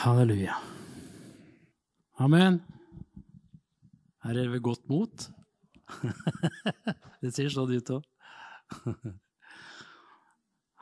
Halleluja. 0.00 0.54
Amen. 2.16 2.54
Her 4.24 4.38
Er 4.40 4.48
vi 4.48 4.56
godt 4.64 4.80
mot? 4.88 5.12
det 7.20 7.34
ser 7.36 7.50
sånn 7.52 7.74
ut 7.76 7.90
òg. 7.92 8.00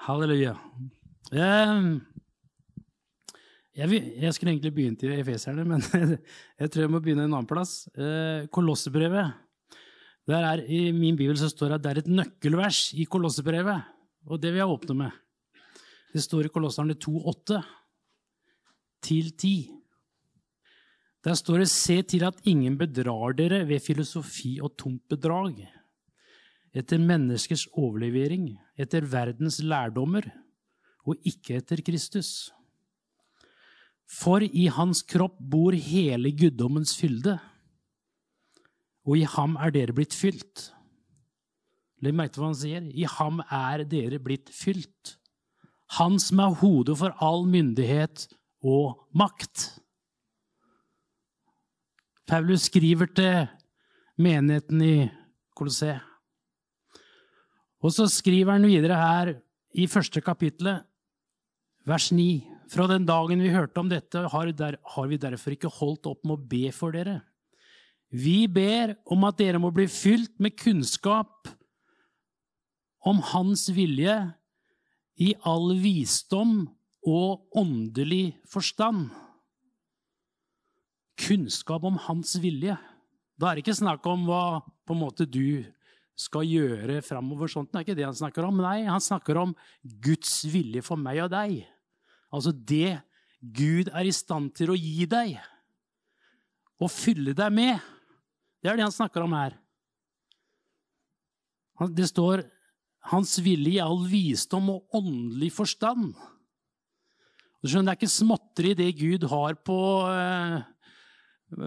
Halleluja. 0.06 0.52
Jeg, 1.34 1.98
skulle 4.36 4.52
egentlig 4.52 4.70
begynt 4.76 5.02
i 5.02 5.10
Efeserne, 5.16 5.64
men 5.66 5.82
jeg 6.60 6.70
tror 6.70 6.84
jeg 6.84 6.92
må 6.94 7.02
begynne 7.02 7.26
en 7.26 7.34
annen 7.34 7.50
plass. 7.50 7.90
Eh, 7.98 8.46
Kolossebrevet. 8.54 9.34
Der 10.30 10.46
er, 10.52 10.62
I 10.62 10.94
min 10.94 11.18
bibel 11.18 11.34
så 11.42 11.50
står 11.50 11.74
det 11.74 11.80
at 11.80 11.84
det 11.88 11.90
er 11.90 12.02
et 12.04 12.14
nøkkelvers 12.20 12.94
i 12.94 13.02
Kolossebrevet, 13.10 13.82
og 14.30 14.38
det 14.38 14.54
vil 14.54 14.62
jeg 14.62 14.78
åpne 14.78 14.94
med. 15.02 15.10
Det 16.14 16.22
står 16.22 16.46
i 16.46 16.54
Kolosserne 16.54 16.94
2,8 16.94 17.58
til 19.02 19.32
ti. 19.36 19.70
Der 21.24 21.34
står 21.34 21.58
det 21.58 21.68
'Se 21.68 22.02
til 22.02 22.24
at 22.24 22.40
ingen 22.44 22.78
bedrar 22.78 23.32
dere 23.32 23.66
ved 23.68 23.80
filosofi 23.80 24.60
og 24.62 24.76
tomt 24.78 25.02
bedrag', 25.08 25.66
etter 26.74 26.98
menneskers 26.98 27.66
overlevering, 27.72 28.58
etter 28.78 29.00
verdens 29.00 29.60
lærdommer, 29.60 30.22
og 31.06 31.16
ikke 31.24 31.56
etter 31.56 31.82
Kristus. 31.82 32.50
For 34.08 34.40
i 34.40 34.66
hans 34.72 35.02
kropp 35.02 35.36
bor 35.50 35.72
hele 35.72 36.32
guddommens 36.32 36.96
fylde, 36.96 37.38
og 39.04 39.18
i 39.18 39.24
ham 39.24 39.56
er 39.56 39.70
dere 39.70 39.92
blitt 39.92 40.14
fylt. 40.14 40.72
Legg 42.00 42.14
merke 42.14 42.34
til 42.34 42.42
hva 42.42 42.50
han 42.52 42.58
sier. 42.60 42.88
I 42.94 43.04
ham 43.18 43.40
er 43.50 43.84
dere 43.88 44.20
blitt 44.22 44.50
fylt. 44.54 45.16
Han 45.98 46.18
som 46.20 46.42
er 46.44 46.58
hodet 46.60 46.98
for 47.00 47.16
all 47.24 47.46
myndighet 47.48 48.28
og 48.64 49.08
makt. 49.14 49.70
Paulus 52.28 52.66
skriver 52.68 53.08
til 53.16 53.48
menigheten 54.20 54.82
i 54.82 55.08
Colosseum. 55.56 56.04
Og 57.78 57.94
så 57.94 58.08
skriver 58.10 58.56
han 58.56 58.66
videre 58.66 58.96
her 58.98 59.28
i 59.78 59.86
første 59.86 60.20
kapittelet, 60.24 60.82
vers 61.86 62.10
9. 62.12 62.42
Fra 62.68 62.88
den 62.90 63.06
dagen 63.08 63.40
vi 63.40 63.52
hørte 63.54 63.80
om 63.80 63.88
dette, 63.88 64.26
har 64.28 65.08
vi 65.08 65.16
derfor 65.16 65.54
ikke 65.54 65.70
holdt 65.72 66.08
opp 66.10 66.26
med 66.26 66.34
å 66.34 66.48
be 66.50 66.72
for 66.74 66.92
dere. 66.92 67.20
Vi 68.10 68.48
ber 68.50 68.96
om 69.08 69.24
at 69.28 69.38
dere 69.38 69.60
må 69.62 69.70
bli 69.72 69.86
fylt 69.88 70.34
med 70.42 70.56
kunnskap 70.58 71.48
om 73.08 73.22
Hans 73.30 73.68
vilje 73.72 74.16
i 75.22 75.32
all 75.48 75.72
visdom 75.80 76.66
og 77.06 77.46
åndelig 77.56 78.38
forstand. 78.48 79.08
Kunnskap 81.18 81.84
om 81.86 81.98
hans 82.08 82.36
vilje. 82.42 82.76
Da 83.38 83.50
er 83.50 83.58
det 83.58 83.66
ikke 83.66 83.78
snakk 83.78 84.06
om 84.10 84.26
hva 84.28 84.60
på 84.86 84.94
en 84.94 85.02
måte 85.02 85.26
du 85.26 85.64
skal 86.18 86.46
gjøre 86.46 87.00
framover. 87.06 87.50
Sånt. 87.50 87.70
Det 87.70 87.80
er 87.80 87.86
ikke 87.86 87.98
det 87.98 88.08
han 88.08 88.18
snakker 88.18 88.46
om. 88.46 88.62
Nei, 88.62 88.82
han 88.88 89.02
snakker 89.02 89.38
om 89.38 89.54
Guds 89.82 90.40
vilje 90.50 90.82
for 90.86 91.00
meg 91.00 91.22
og 91.26 91.30
deg. 91.34 91.60
Altså 92.34 92.52
det 92.52 92.98
Gud 93.38 93.90
er 93.94 94.08
i 94.08 94.14
stand 94.14 94.50
til 94.58 94.72
å 94.74 94.78
gi 94.78 95.06
deg 95.06 95.36
og 96.78 96.90
fylle 96.90 97.34
deg 97.38 97.54
med. 97.54 97.78
Det 98.58 98.70
er 98.70 98.78
det 98.78 98.86
han 98.86 98.94
snakker 98.94 99.22
om 99.22 99.34
her. 99.38 99.54
Det 101.94 102.08
står 102.10 102.42
'hans 103.08 103.38
vilje 103.38 103.78
i 103.78 103.82
all 103.82 104.02
visdom 104.06 104.70
og 104.70 104.90
åndelig 104.92 105.52
forstand'. 105.54 106.14
Du 107.58 107.66
skjønner, 107.66 107.90
Det 107.90 107.96
er 107.96 107.98
ikke 107.98 108.14
småtteri 108.14 108.74
det 108.78 108.92
Gud 108.98 109.24
har 109.30 109.54
på, 109.54 109.78
eh, 110.12 110.62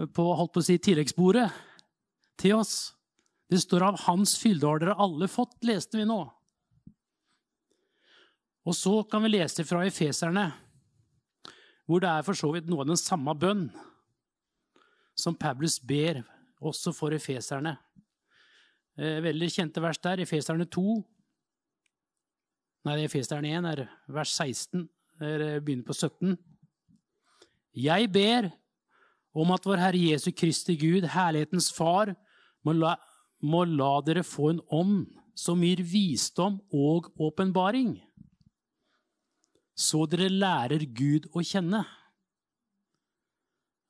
på, 0.08 0.24
holdt 0.38 0.52
på 0.54 0.62
å 0.62 0.64
si, 0.64 0.78
tilleggsbordet 0.78 1.50
til 2.40 2.56
oss. 2.56 2.94
Det 3.50 3.60
står 3.60 3.84
av 3.84 4.00
Hans 4.06 4.38
fylde 4.40 4.64
har 4.64 4.80
dere 4.80 4.96
alle 4.96 5.28
fått, 5.28 5.58
leste 5.62 5.98
vi 5.98 6.06
nå. 6.08 6.22
Og 8.64 8.74
så 8.78 9.02
kan 9.10 9.22
vi 9.22 9.34
lese 9.34 9.66
fra 9.68 9.82
Efeserne, 9.84 10.46
hvor 11.84 12.00
det 12.00 12.08
er 12.08 12.24
for 12.24 12.38
så 12.38 12.52
vidt 12.54 12.70
noe 12.70 12.86
av 12.86 12.92
den 12.94 12.96
samme 12.96 13.34
bønn 13.36 13.66
som 15.18 15.36
Paulus 15.36 15.76
ber 15.78 16.22
også 16.62 16.94
for 16.96 17.12
efeserne. 17.12 17.76
Eh, 18.96 19.20
veldig 19.20 19.50
kjente 19.50 19.82
vers 19.82 19.98
der. 19.98 20.22
Efeserne 20.24 20.64
2 20.70 21.02
Nei, 22.82 22.96
Efeserne 23.04 23.46
1 23.46 23.66
er 23.70 23.84
vers 24.10 24.32
16 24.34 24.88
begynner 25.18 25.86
på 25.86 25.94
17. 25.96 26.36
Jeg 27.72 28.10
ber 28.12 28.50
om 29.32 29.52
at 29.54 29.64
vår 29.64 29.80
Herre 29.80 30.00
Jesu 30.12 30.30
Kristi 30.36 30.76
Gud, 30.76 31.06
herlighetens 31.08 31.70
Far, 31.72 32.12
må 32.62 32.74
la, 32.76 32.96
må 33.40 33.64
la 33.64 33.94
dere 34.04 34.24
få 34.26 34.52
en 34.52 34.62
ånd 34.70 35.06
som 35.38 35.62
gir 35.64 35.80
visdom 35.88 36.58
og 36.76 37.08
åpenbaring, 37.20 37.96
så 39.72 40.04
dere 40.10 40.28
lærer 40.28 40.84
Gud 40.92 41.30
å 41.32 41.40
kjenne. 41.40 41.80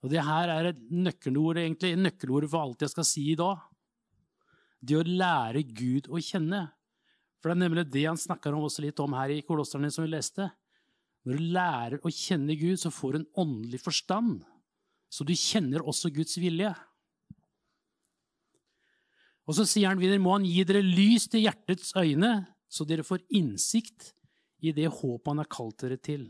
Og 0.03 0.11
Det 0.11 0.23
her 0.23 0.51
er 0.51 0.71
et 0.71 0.81
nøkkelord, 0.91 1.59
egentlig, 1.59 1.95
nøkkelord 1.99 2.49
for 2.51 2.63
alt 2.63 2.83
jeg 2.83 2.91
skal 2.95 3.07
si 3.07 3.27
i 3.33 3.39
dag. 3.39 3.61
Det 4.83 4.99
å 4.99 5.05
lære 5.07 5.63
Gud 5.63 6.09
å 6.11 6.19
kjenne. 6.19 6.65
For 7.39 7.51
det 7.51 7.55
er 7.55 7.63
nemlig 7.63 7.85
det 7.91 8.07
han 8.09 8.19
snakker 8.19 8.55
om 8.55 8.67
også 8.67 8.83
litt 8.83 8.99
om 9.03 9.15
her 9.15 9.31
i 9.31 9.43
Kolosserne, 9.47 9.91
som 9.95 10.03
vi 10.03 10.11
leste. 10.11 10.49
Når 11.23 11.39
du 11.39 11.51
lærer 11.55 12.01
å 12.03 12.11
kjenne 12.11 12.57
Gud, 12.59 12.81
så 12.83 12.91
får 12.91 13.13
du 13.13 13.19
en 13.21 13.29
åndelig 13.45 13.83
forstand. 13.85 14.41
Så 15.13 15.27
du 15.29 15.35
kjenner 15.37 15.85
også 15.87 16.11
Guds 16.15 16.39
vilje. 16.41 16.73
Og 19.47 19.57
så 19.59 19.67
sier 19.69 19.91
han 19.91 20.01
videre, 20.01 20.23
må 20.23 20.35
han 20.37 20.47
gi 20.47 20.63
dere 20.67 20.83
lys 20.85 21.29
til 21.31 21.45
hjertets 21.47 21.93
øyne, 21.99 22.33
så 22.73 22.87
dere 22.89 23.07
får 23.07 23.25
innsikt 23.37 24.13
i 24.63 24.73
det 24.75 24.89
håpet 24.89 25.29
han 25.29 25.43
har 25.43 25.51
kalt 25.51 25.83
dere 25.83 25.99
til. 26.01 26.29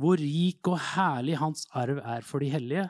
Hvor 0.00 0.18
rik 0.18 0.66
og 0.70 0.80
herlig 0.94 1.36
hans 1.38 1.66
arv 1.76 1.98
er 2.00 2.26
for 2.26 2.42
de 2.42 2.50
hellige, 2.52 2.86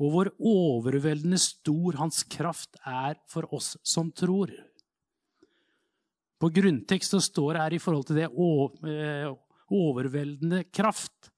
og 0.00 0.14
hvor 0.14 0.30
overveldende 0.38 1.38
stor 1.40 1.98
hans 2.00 2.22
kraft 2.28 2.78
er 2.88 3.18
for 3.30 3.48
oss 3.54 3.74
som 3.86 4.10
tror. 4.16 4.52
På 6.40 6.48
grunntekst 6.52 7.12
så 7.12 7.20
står 7.20 7.54
det 7.54 7.64
her 7.64 7.76
i 7.76 7.82
forhold 7.82 8.06
til 8.08 8.20
det 8.22 8.28
eh, 8.30 9.28
overveldende 9.70 10.64
kraft. 10.74 11.30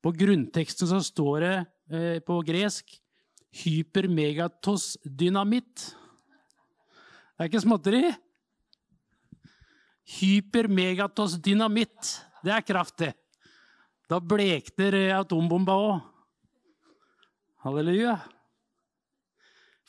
På 0.00 0.12
grunnteksten 0.16 0.88
så 0.88 1.00
står 1.04 1.40
det 1.44 1.56
eh, 1.92 2.18
på 2.24 2.40
gresk 2.46 2.96
hypermegatos 3.62 4.94
dynamitt. 5.04 5.90
Det 7.34 7.44
er 7.44 7.50
ikke 7.50 7.64
småtteri. 7.64 8.02
Hypermegatos 10.20 11.36
dynamitt. 11.42 12.14
Det 12.44 12.54
er 12.54 12.64
kraft, 12.64 12.96
det. 13.02 13.12
Da 14.10 14.20
blekner 14.20 14.96
atombomba 15.20 15.76
òg. 15.80 15.98
Halleluja. 17.64 18.16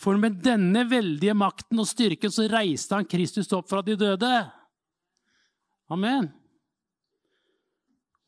For 0.01 0.17
med 0.19 0.41
denne 0.43 0.83
veldige 0.89 1.35
makten 1.37 1.79
og 1.79 1.87
styrken 1.87 2.33
så 2.33 2.49
reiste 2.51 2.97
han 2.97 3.07
Kristus 3.07 3.51
opp 3.55 3.69
fra 3.69 3.83
de 3.85 3.95
døde. 3.99 4.35
Amen 5.91 6.31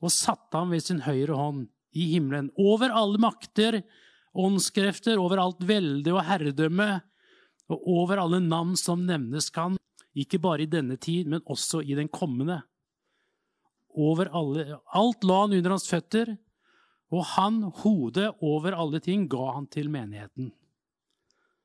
og 0.04 0.12
satte 0.12 0.60
ham 0.60 0.74
ved 0.74 0.84
sin 0.84 1.04
høyre 1.06 1.38
hånd 1.38 1.68
i 1.96 2.10
himmelen. 2.14 2.50
Over 2.60 2.92
alle 2.92 3.22
makter, 3.22 3.80
åndskrefter, 4.34 5.20
over 5.22 5.40
alt 5.42 5.64
velde 5.68 6.12
og 6.14 6.26
herredømme, 6.28 6.90
og 7.72 7.88
over 7.88 8.20
alle 8.20 8.42
navn 8.44 8.76
som 8.80 9.06
nevnes 9.08 9.48
kan, 9.54 9.78
ikke 10.14 10.42
bare 10.44 10.66
i 10.66 10.70
denne 10.70 10.98
tid, 11.02 11.30
men 11.32 11.42
også 11.50 11.82
i 11.82 11.96
den 11.98 12.10
kommende. 12.12 12.60
Over 13.94 14.30
alle, 14.36 14.82
alt 14.94 15.24
la 15.26 15.40
han 15.46 15.56
under 15.58 15.76
hans 15.76 15.88
føtter, 15.90 16.36
og 17.14 17.26
han, 17.36 17.62
hodet 17.84 18.32
over 18.42 18.76
alle 18.76 19.00
ting, 19.06 19.28
ga 19.30 19.54
han 19.56 19.70
til 19.72 19.90
menigheten, 19.94 20.50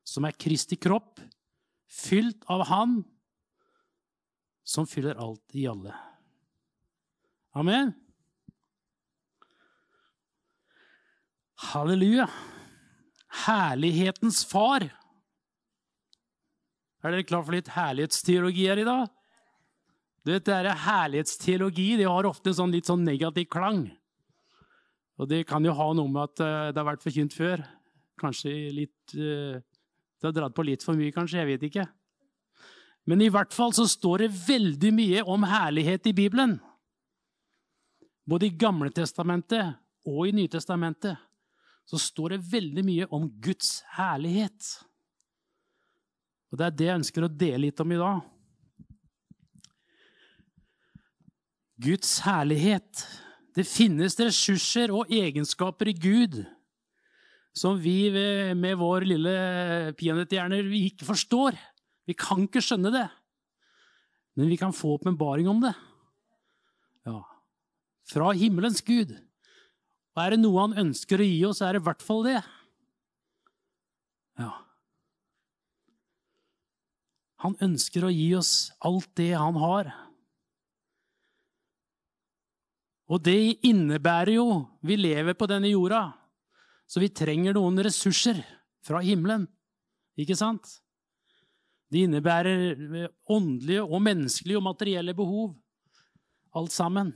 som 0.04 0.28
er 0.28 0.36
Kristi 0.36 0.76
kropp, 0.80 1.20
fylt 1.88 2.44
av 2.52 2.66
Han 2.68 2.98
som 4.68 4.84
fyller 4.86 5.16
alt 5.16 5.56
i 5.56 5.64
alle. 5.68 5.94
Amen. 7.56 7.94
Halleluja! 11.58 12.28
Herlighetens 13.46 14.44
far. 14.46 14.86
Er 17.02 17.14
dere 17.14 17.26
klar 17.26 17.42
for 17.42 17.54
litt 17.54 17.70
herlighetsteologi 17.74 18.68
her 18.70 18.80
i 18.82 18.86
dag? 18.86 19.08
Du 20.22 20.32
vet, 20.32 20.46
det 20.46 20.54
er 20.54 20.70
Herlighetsteologi 20.84 21.96
det 21.98 22.06
har 22.06 22.28
ofte 22.28 22.52
en 22.52 22.58
sånn 22.60 22.74
litt 22.74 22.88
sånn 22.88 23.04
negativ 23.06 23.48
klang. 23.50 23.88
Og 25.18 25.26
det 25.30 25.42
kan 25.50 25.64
jo 25.66 25.74
ha 25.74 25.88
noe 25.98 26.10
med 26.10 26.30
at 26.30 26.44
uh, 26.44 26.70
det 26.70 26.78
har 26.78 26.88
vært 26.92 27.02
forkynt 27.02 27.34
før. 27.34 27.64
Kanskje 28.18 28.54
litt 28.74 29.14
uh, 29.18 29.58
Det 29.58 30.26
har 30.26 30.34
dratt 30.34 30.54
på 30.54 30.66
litt 30.66 30.82
for 30.82 30.98
mye, 30.98 31.14
kanskje. 31.14 31.42
Jeg 31.42 31.50
vet 31.52 31.68
ikke. 31.68 31.86
Men 33.08 33.22
i 33.24 33.30
hvert 33.32 33.54
fall 33.54 33.74
så 33.74 33.86
står 33.88 34.26
det 34.26 34.34
veldig 34.46 34.90
mye 34.94 35.26
om 35.26 35.46
herlighet 35.48 36.06
i 36.10 36.14
Bibelen. 36.14 36.58
Både 38.28 38.46
i 38.46 38.54
Gamle 38.54 38.90
testamentet 38.94 39.78
og 40.06 40.26
i 40.28 40.34
Nytestamentet 40.36 41.27
så 41.88 42.00
står 42.00 42.34
det 42.34 42.44
veldig 42.52 42.84
mye 42.84 43.06
om 43.16 43.24
Guds 43.40 43.78
herlighet. 43.96 44.66
Og 46.52 46.60
Det 46.60 46.66
er 46.66 46.76
det 46.76 46.88
jeg 46.88 47.00
ønsker 47.00 47.24
å 47.24 47.32
dele 47.32 47.62
litt 47.66 47.80
om 47.80 47.94
i 47.94 48.00
dag. 48.00 48.20
Guds 51.78 52.12
herlighet. 52.26 53.04
Det 53.56 53.64
finnes 53.68 54.18
ressurser 54.20 54.92
og 54.92 55.10
egenskaper 55.12 55.90
i 55.90 55.96
Gud 55.96 56.40
som 57.58 57.78
vi 57.80 58.10
med 58.54 58.76
vår 58.78 59.06
lille 59.08 59.34
peanøtthjerne 59.98 60.60
ikke 60.78 61.08
forstår. 61.08 61.56
Vi 62.08 62.14
kan 62.18 62.44
ikke 62.44 62.62
skjønne 62.64 62.92
det, 62.94 63.06
men 64.38 64.50
vi 64.52 64.58
kan 64.60 64.74
få 64.76 64.94
åpenbaring 64.98 65.48
om 65.50 65.60
det. 65.64 65.72
Ja. 67.08 67.22
Fra 68.08 68.30
himmelens 68.36 68.80
Gud. 68.84 69.16
Og 70.18 70.24
er 70.24 70.34
det 70.34 70.40
noe 70.42 70.64
han 70.64 70.80
ønsker 70.82 71.20
å 71.22 71.26
gi 71.28 71.42
oss, 71.46 71.60
er 71.62 71.76
det 71.76 71.78
i 71.78 71.86
hvert 71.86 72.00
fall 72.02 72.24
det. 72.26 72.40
Ja. 74.42 74.50
Han 77.44 77.54
ønsker 77.62 78.02
å 78.02 78.10
gi 78.10 78.32
oss 78.34 78.72
alt 78.82 79.06
det 79.20 79.28
han 79.38 79.60
har. 79.62 79.92
Og 83.08 83.22
det 83.24 83.62
innebærer 83.64 84.34
jo 84.34 84.48
Vi 84.82 84.98
lever 84.98 85.38
på 85.38 85.46
denne 85.48 85.70
jorda, 85.70 86.10
så 86.90 86.98
vi 86.98 87.12
trenger 87.14 87.54
noen 87.54 87.78
ressurser 87.86 88.42
fra 88.82 88.98
himmelen. 89.06 89.46
Ikke 90.18 90.34
sant? 90.34 90.66
Det 91.94 92.08
innebærer 92.08 93.06
åndelige 93.30 93.86
og 93.86 94.02
menneskelige 94.02 94.58
og 94.58 94.66
materielle 94.66 95.14
behov. 95.14 95.54
Alt 96.58 96.74
sammen. 96.74 97.14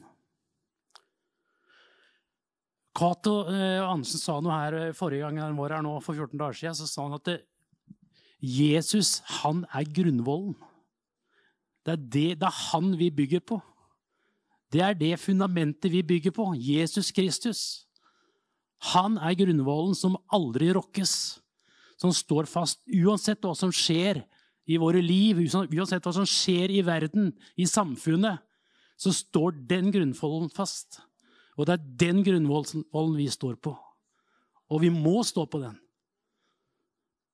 Cato 2.97 3.47
eh, 3.49 3.81
Andersen 3.81 4.21
sa 4.21 4.37
noe 4.41 4.59
her 4.59 4.77
eh, 4.79 4.95
forrige 4.97 5.25
gang 5.25 5.41
han 5.41 5.57
var 5.57 5.79
her 5.79 5.85
nå, 5.85 5.97
for 6.05 6.17
14 6.17 6.37
dager 6.37 6.59
siden. 6.59 6.77
Så 6.77 6.89
sa 6.91 7.07
han 7.07 7.17
at 7.17 7.29
det, 7.29 7.39
Jesus 8.43 9.21
han 9.41 9.65
er 9.73 9.89
grunnvollen. 9.89 10.57
Det 11.83 11.95
er, 11.95 12.03
det, 12.03 12.27
det 12.43 12.49
er 12.49 12.59
han 12.71 12.93
vi 12.99 13.09
bygger 13.15 13.43
på. 13.47 13.59
Det 14.73 14.83
er 14.85 14.97
det 14.97 15.17
fundamentet 15.21 15.93
vi 15.93 16.03
bygger 16.07 16.35
på. 16.35 16.53
Jesus 16.57 17.11
Kristus. 17.15 17.63
Han 18.93 19.19
er 19.19 19.37
grunnvollen 19.39 19.95
som 19.99 20.19
aldri 20.35 20.73
rokkes, 20.75 21.15
som 22.01 22.13
står 22.15 22.49
fast 22.51 22.81
uansett 22.91 23.43
hva 23.45 23.55
som 23.59 23.73
skjer 23.75 24.25
i 24.67 24.79
våre 24.81 25.03
liv, 25.03 25.39
uansett 25.43 26.03
hva 26.03 26.15
som 26.15 26.27
skjer 26.29 26.73
i 26.73 26.83
verden, 26.87 27.31
i 27.59 27.67
samfunnet, 27.69 28.43
så 28.99 29.13
står 29.15 29.57
den 29.71 29.91
grunnvollen 29.95 30.51
fast. 30.55 31.01
Og 31.59 31.69
det 31.69 31.75
er 31.75 31.89
den 32.07 32.23
grunnvollen 32.25 33.17
vi 33.19 33.29
står 33.33 33.59
på. 33.61 33.75
Og 34.73 34.81
vi 34.81 34.89
må 34.93 35.21
stå 35.27 35.45
på 35.51 35.61
den. 35.61 35.77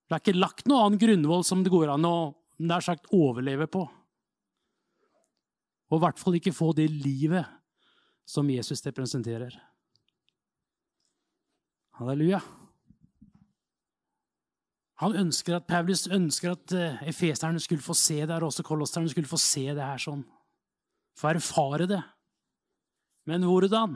Det 0.08 0.16
er 0.16 0.22
ikke 0.24 0.40
lagt 0.40 0.66
noe 0.66 0.86
annen 0.86 1.00
grunnvoll 1.00 1.44
som 1.46 1.62
det 1.62 1.72
går 1.72 1.92
an 1.92 2.06
å 2.08 2.16
nær 2.64 2.82
sagt 2.82 3.10
overleve 3.14 3.68
på. 3.70 3.84
Og 5.88 5.98
i 5.98 6.02
hvert 6.02 6.20
fall 6.20 6.36
ikke 6.38 6.56
få 6.56 6.72
det 6.76 6.88
livet 6.90 7.46
som 8.28 8.48
Jesus 8.50 8.82
representerer. 8.84 9.54
Halleluja. 11.98 12.40
Han 14.98 15.14
ønsker 15.14 15.58
at, 15.58 15.68
Paulus 15.68 16.08
ønsker 16.10 16.56
at 16.56 16.74
eh, 16.74 17.02
efeserne 17.12 17.60
skulle 17.62 17.84
få 17.84 17.94
se 17.94 18.18
det 18.18 18.34
her, 18.34 18.44
også 18.44 18.64
kolosserne 18.66 19.10
skulle 19.10 19.30
få 19.30 19.38
se 19.38 19.68
det 19.70 19.84
her 19.84 20.00
sånn. 20.02 20.24
Få 21.18 21.30
erfare 21.30 21.86
det. 21.90 22.00
Men 23.28 23.46
hvordan? 23.46 23.94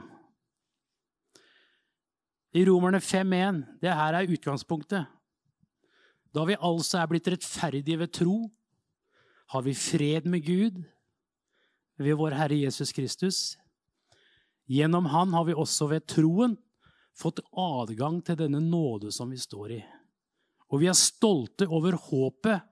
I 2.52 2.64
Romerne 2.68 3.00
5.1, 3.00 3.62
det 3.80 3.92
her 3.96 4.16
er 4.18 4.28
utgangspunktet. 4.28 5.06
Da 6.32 6.44
vi 6.48 6.56
altså 6.56 7.00
er 7.00 7.08
blitt 7.08 7.30
rettferdige 7.32 8.00
ved 8.00 8.12
tro, 8.12 8.36
har 9.52 9.64
vi 9.64 9.74
fred 9.76 10.28
med 10.28 10.44
Gud 10.44 10.82
ved 12.00 12.16
vår 12.16 12.36
Herre 12.36 12.58
Jesus 12.60 12.92
Kristus. 12.92 13.40
Gjennom 14.68 15.08
Han 15.12 15.32
har 15.32 15.44
vi 15.48 15.56
også 15.56 15.88
ved 15.90 16.06
troen 16.08 16.56
fått 17.16 17.42
adgang 17.52 18.20
til 18.24 18.38
denne 18.40 18.60
nåde 18.64 19.12
som 19.12 19.32
vi 19.32 19.40
står 19.40 19.76
i. 19.76 19.80
Og 20.72 20.80
vi 20.80 20.88
er 20.88 20.96
stolte 20.96 21.68
over 21.68 21.96
håpet 22.00 22.64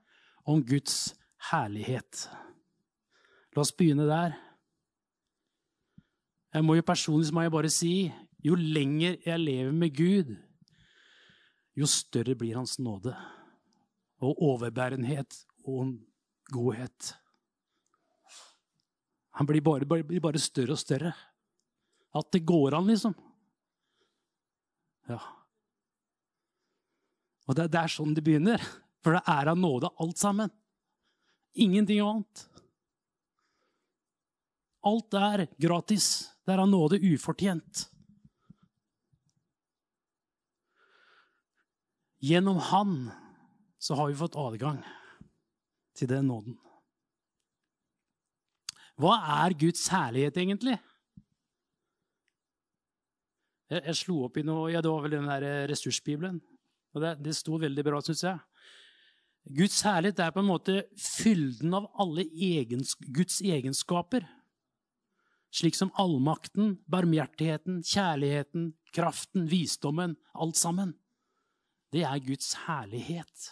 om 0.49 0.63
Guds 0.65 1.13
herlighet. 1.51 2.25
La 3.53 3.61
oss 3.61 3.73
begynne 3.73 4.07
der. 4.09 4.37
Jeg 6.51 6.65
må 6.65 6.75
jo 6.75 6.85
Personlig 6.85 7.33
må 7.33 7.45
jeg 7.45 7.53
bare 7.53 7.69
si 7.71 7.93
jo 8.45 8.55
lenger 8.57 9.19
jeg 9.25 9.41
lever 9.41 9.75
med 9.75 9.95
Gud, 9.95 10.35
jo 11.77 11.87
større 11.87 12.35
blir 12.37 12.57
Hans 12.59 12.77
nåde 12.81 13.13
og 14.21 14.41
overbærenhet 14.51 15.37
og 15.65 15.95
godhet. 16.51 17.13
Han 19.39 19.47
blir 19.47 19.63
bare, 19.63 19.85
blir 19.85 20.21
bare, 20.21 20.39
større 20.39 20.75
og 20.75 20.79
større. 20.79 21.13
At 22.13 22.27
det 22.35 22.43
går 22.45 22.75
an, 22.75 22.89
liksom. 22.91 23.13
Ja. 25.07 25.19
Og 27.47 27.55
det, 27.57 27.69
det 27.71 27.79
er 27.79 27.93
sånn 27.93 28.13
det 28.13 28.23
begynner. 28.25 28.61
For 29.01 29.15
det 29.15 29.23
er 29.31 29.49
av 29.53 29.57
nåde, 29.57 29.89
alt 30.03 30.19
sammen. 30.19 30.51
Ingenting 31.55 32.03
annet. 32.03 32.43
Alt 34.85 35.15
er 35.17 35.47
gratis. 35.61 36.11
Det 36.45 36.53
er 36.53 36.61
av 36.63 36.69
nåde 36.69 36.99
ufortjent. 36.99 37.87
Gjennom 42.21 42.57
Han 42.57 43.09
så 43.81 43.97
har 43.97 44.11
vi 44.11 44.19
fått 44.19 44.37
adgang 44.37 44.81
til 45.97 46.09
den 46.11 46.27
nåden. 46.29 46.57
Hva 49.01 49.15
er 49.41 49.55
Guds 49.57 49.87
herlighet, 49.89 50.37
egentlig? 50.37 50.75
Jeg, 53.71 53.81
jeg 53.87 53.97
slo 53.97 54.19
opp 54.27 54.37
i 54.37 54.45
noe 54.45 54.69
ja, 54.69 54.83
Det 54.83 54.91
var 54.91 55.05
vel 55.05 55.15
den 55.15 55.29
der 55.31 55.47
eh, 55.47 55.65
ressursbibelen. 55.71 56.37
Og 56.93 57.01
det, 57.01 57.15
det 57.25 57.33
sto 57.37 57.57
veldig 57.57 57.85
bra, 57.87 58.01
syns 58.05 58.25
jeg. 58.27 58.37
Guds 59.57 59.79
herlighet 59.87 60.21
er 60.21 60.33
på 60.35 60.43
en 60.43 60.51
måte 60.51 60.75
fylden 61.01 61.73
av 61.73 61.87
alle 62.03 62.27
egens, 62.29 62.93
Guds 63.09 63.39
egenskaper. 63.41 64.27
Slik 65.51 65.75
som 65.75 65.89
allmakten, 65.99 66.77
barmhjertigheten, 66.91 67.81
kjærligheten, 67.81 68.73
kraften, 68.93 69.49
visdommen. 69.49 70.19
Alt 70.37 70.59
sammen. 70.61 70.93
Det 71.91 72.05
er 72.07 72.23
Guds 72.23 72.53
herlighet. 72.65 73.49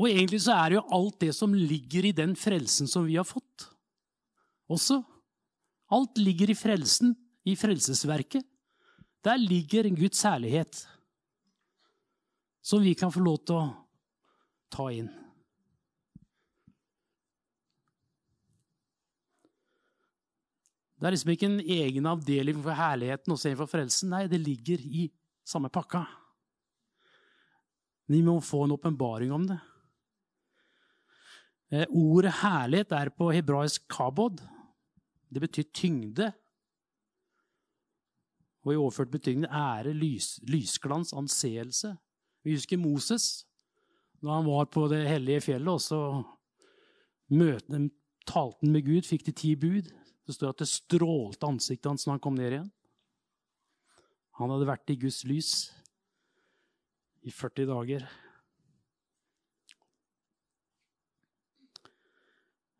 Og 0.00 0.08
egentlig 0.10 0.42
så 0.44 0.56
er 0.56 0.72
det 0.72 0.78
jo 0.80 0.88
alt 0.98 1.18
det 1.20 1.32
som 1.36 1.54
ligger 1.54 2.08
i 2.08 2.16
den 2.16 2.34
frelsen 2.36 2.88
som 2.90 3.06
vi 3.06 3.16
har 3.20 3.28
fått, 3.28 3.68
også. 4.72 5.02
Alt 5.92 6.18
ligger 6.18 6.50
i 6.50 6.56
frelsen, 6.56 7.12
i 7.44 7.54
frelsesverket. 7.58 8.44
Der 9.22 9.38
ligger 9.38 9.90
Guds 9.94 10.22
herlighet, 10.26 10.86
som 12.64 12.82
vi 12.82 12.94
kan 12.98 13.12
få 13.12 13.20
lov 13.22 13.42
til 13.44 13.60
å 13.60 13.66
ta 14.72 14.88
inn. 14.90 15.10
Det 21.02 21.08
er 21.08 21.14
liksom 21.16 21.30
ikke 21.32 21.48
en 21.50 21.60
egen 21.66 22.04
avdeling 22.06 22.60
for 22.62 22.78
herligheten 22.78 23.32
og 23.34 23.40
for 23.58 23.66
frelsen. 23.66 24.12
Nei, 24.14 24.28
det 24.30 24.38
ligger 24.38 24.78
i 24.78 25.08
samme 25.42 25.66
pakka. 25.66 26.04
Vi 28.06 28.20
må 28.22 28.36
få 28.38 28.60
en 28.62 28.74
åpenbaring 28.76 29.32
om 29.34 29.48
det. 29.48 29.56
Eh, 31.74 31.88
ordet 31.90 32.36
herlighet 32.44 32.94
er 32.94 33.10
på 33.10 33.32
hebraisk 33.34 33.82
kabod. 33.90 34.38
Det 35.26 35.42
betyr 35.42 35.72
tyngde. 35.74 36.28
Og 38.62 38.70
i 38.70 38.78
overført 38.78 39.10
betydning 39.10 39.50
ære, 39.50 39.96
lys, 39.98 40.36
lysglans, 40.46 41.10
anseelse. 41.18 41.96
Vi 42.44 42.54
husker 42.54 42.78
Moses 42.78 43.42
da 44.22 44.36
han 44.36 44.46
var 44.46 44.70
på 44.70 44.86
det 44.86 45.02
hellige 45.08 45.40
fjellet, 45.48 45.72
og 45.72 45.80
så 45.82 46.22
talte 48.22 48.62
han 48.62 48.70
med 48.70 48.86
Gud, 48.86 49.02
fikk 49.02 49.26
de 49.26 49.34
ti 49.34 49.56
bud. 49.58 49.90
Det 50.32 50.38
står 50.38 50.54
at 50.54 50.62
det 50.62 50.70
strålte 50.70 51.44
ansiktet 51.44 51.90
hans 51.90 52.06
når 52.06 52.16
han 52.16 52.24
kom 52.24 52.36
ned 52.38 52.54
igjen. 52.54 52.68
Han 54.40 54.48
hadde 54.48 54.68
vært 54.70 54.92
i 54.94 54.96
Guds 55.02 55.18
lys 55.28 55.50
i 57.20 57.28
40 57.28 57.68
dager. 57.68 58.06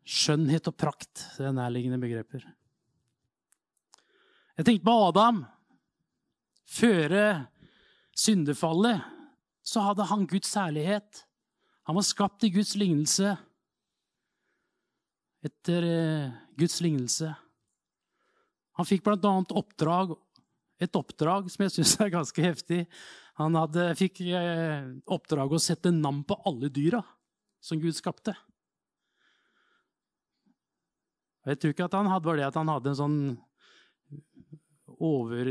Skjønnhet 0.01 0.65
og 0.71 0.75
prakt 0.81 1.27
det 1.37 1.45
er 1.45 1.53
nærliggende 1.53 2.01
begreper. 2.01 2.41
Jeg 4.57 4.65
tenkte 4.65 4.87
på 4.89 4.97
Adam. 5.11 5.43
Føre 6.73 7.27
syndefallet 8.17 9.05
så 9.61 9.85
hadde 9.91 10.09
han 10.09 10.25
Guds 10.25 10.49
særlighet. 10.49 11.21
Han 11.85 12.01
var 12.01 12.09
skapt 12.09 12.49
i 12.49 12.51
Guds 12.57 12.73
lignelse. 12.81 13.37
Etter 15.45 15.85
eh, 15.85 16.35
Guds 16.57 16.81
lignelse. 16.81 17.35
Han 18.79 18.87
fikk 18.89 19.03
bl.a. 19.05 19.33
oppdrag, 19.53 20.15
et 20.81 20.97
oppdrag 20.97 21.49
som 21.53 21.65
jeg 21.65 21.75
syns 21.75 21.97
er 22.01 22.13
ganske 22.13 22.45
heftig. 22.45 22.85
Han 23.41 23.57
hadde, 23.57 23.91
fikk 23.97 24.23
eh, 24.25 24.89
oppdrag 25.13 25.53
å 25.53 25.61
sette 25.61 25.93
navn 25.93 26.23
på 26.27 26.37
alle 26.49 26.69
dyra 26.73 27.01
som 27.63 27.79
Gud 27.81 27.95
skapte. 27.97 28.35
Jeg 31.43 31.59
tror 31.59 31.73
ikke 31.73 31.87
at 31.89 31.97
han 31.97 32.07
hadde, 32.07 32.27
var 32.29 32.39
det 32.39 32.47
at 32.47 32.59
han 32.59 32.71
hadde 32.71 32.93
en 32.93 32.99
sånn 32.99 33.17
over 35.03 35.49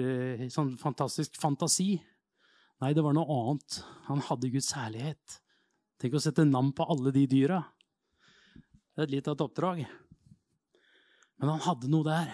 sånn 0.52 0.76
fantastisk 0.80 1.36
fantasi. 1.40 1.96
Nei, 2.82 2.92
det 2.96 3.04
var 3.04 3.14
noe 3.16 3.28
annet. 3.28 3.82
Han 4.08 4.22
hadde 4.26 4.50
Guds 4.52 4.72
herlighet. 4.76 5.38
Tenk 6.00 6.16
å 6.16 6.22
sette 6.22 6.46
navn 6.48 6.72
på 6.74 6.86
alle 6.90 7.12
de 7.14 7.26
dyra. 7.30 7.60
Det 8.96 9.04
er 9.04 9.12
litt 9.12 9.28
av 9.28 9.36
et 9.36 9.44
oppdrag. 9.44 9.84
Men 11.38 11.52
han 11.52 11.62
hadde 11.66 11.90
noe 11.92 12.06
der. 12.08 12.32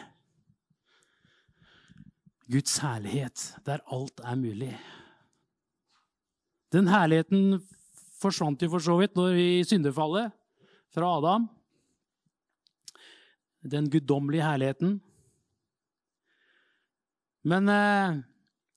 Guds 2.49 2.79
herlighet, 2.81 3.43
der 3.67 3.83
alt 3.93 4.23
er 4.25 4.39
mulig. 4.41 4.73
Den 6.73 6.89
herligheten 6.89 7.59
forsvant 8.21 8.63
jo 8.63 8.71
for 8.73 8.85
så 8.85 8.97
vidt 9.01 9.17
når 9.17 9.37
vi 9.37 9.49
syndefallet 9.69 10.33
fra 10.95 11.11
Adam. 11.19 11.49
Den 13.69 13.91
guddommelige 13.93 14.47
herligheten. 14.47 14.97
Men 17.45 17.69
eh, 17.73 18.19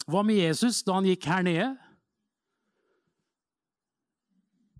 hva 0.07 0.23
med 0.25 0.41
Jesus 0.41 0.83
da 0.83 0.97
han 0.99 1.07
gikk 1.07 1.29
her 1.31 1.47
nede? 1.47 1.71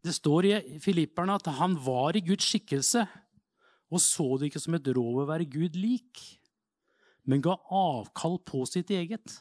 Det 0.02 0.14
står 0.18 0.48
i 0.50 0.54
Filipperne 0.82 1.36
at 1.38 1.48
han 1.60 1.76
var 1.80 2.18
i 2.18 2.26
Guds 2.26 2.48
skikkelse 2.50 3.06
og 3.92 4.00
så 4.00 4.26
det 4.40 4.50
ikke 4.50 4.62
som 4.64 4.78
et 4.78 4.88
råd 4.96 5.24
å 5.24 5.28
være 5.28 5.50
Gud 5.52 5.76
lik, 5.76 6.22
men 7.28 7.42
ga 7.44 7.56
avkall 7.70 8.40
på 8.48 8.64
sitt 8.70 8.92
eget. 8.94 9.38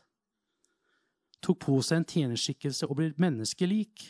Tok 1.41 1.61
på 1.65 1.79
seg 1.85 2.01
en 2.01 2.09
tjenerskikkelse 2.09 2.89
og 2.89 2.99
ble 2.99 3.11
menneskelik. 3.21 4.05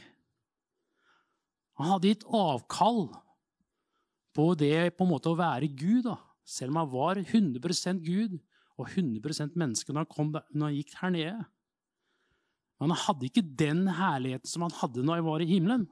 Han 1.79 1.93
hadde 1.95 2.11
gitt 2.11 2.27
avkall 2.27 3.07
på 4.37 4.51
det 4.59 4.91
på 4.97 5.07
en 5.07 5.13
måte 5.13 5.31
å 5.31 5.39
være 5.39 5.71
Gud, 5.71 6.05
da. 6.09 6.19
selv 6.45 6.75
om 6.75 6.83
han 6.83 6.91
var 6.93 7.21
100% 7.23 8.03
Gud 8.05 8.37
og 8.81 8.89
100% 8.89 9.57
menneske 9.59 9.93
når 9.93 10.05
han, 10.05 10.11
kom, 10.11 10.35
når 10.35 10.67
han 10.67 10.77
gikk 10.77 10.95
her 11.01 11.15
nede. 11.15 11.47
Men 12.81 12.95
han 12.95 13.03
hadde 13.07 13.29
ikke 13.29 13.45
den 13.45 13.87
herligheten 13.93 14.49
som 14.49 14.65
han 14.65 14.77
hadde 14.81 15.05
når 15.05 15.21
han 15.21 15.29
var 15.29 15.45
i 15.45 15.49
himmelen. 15.51 15.89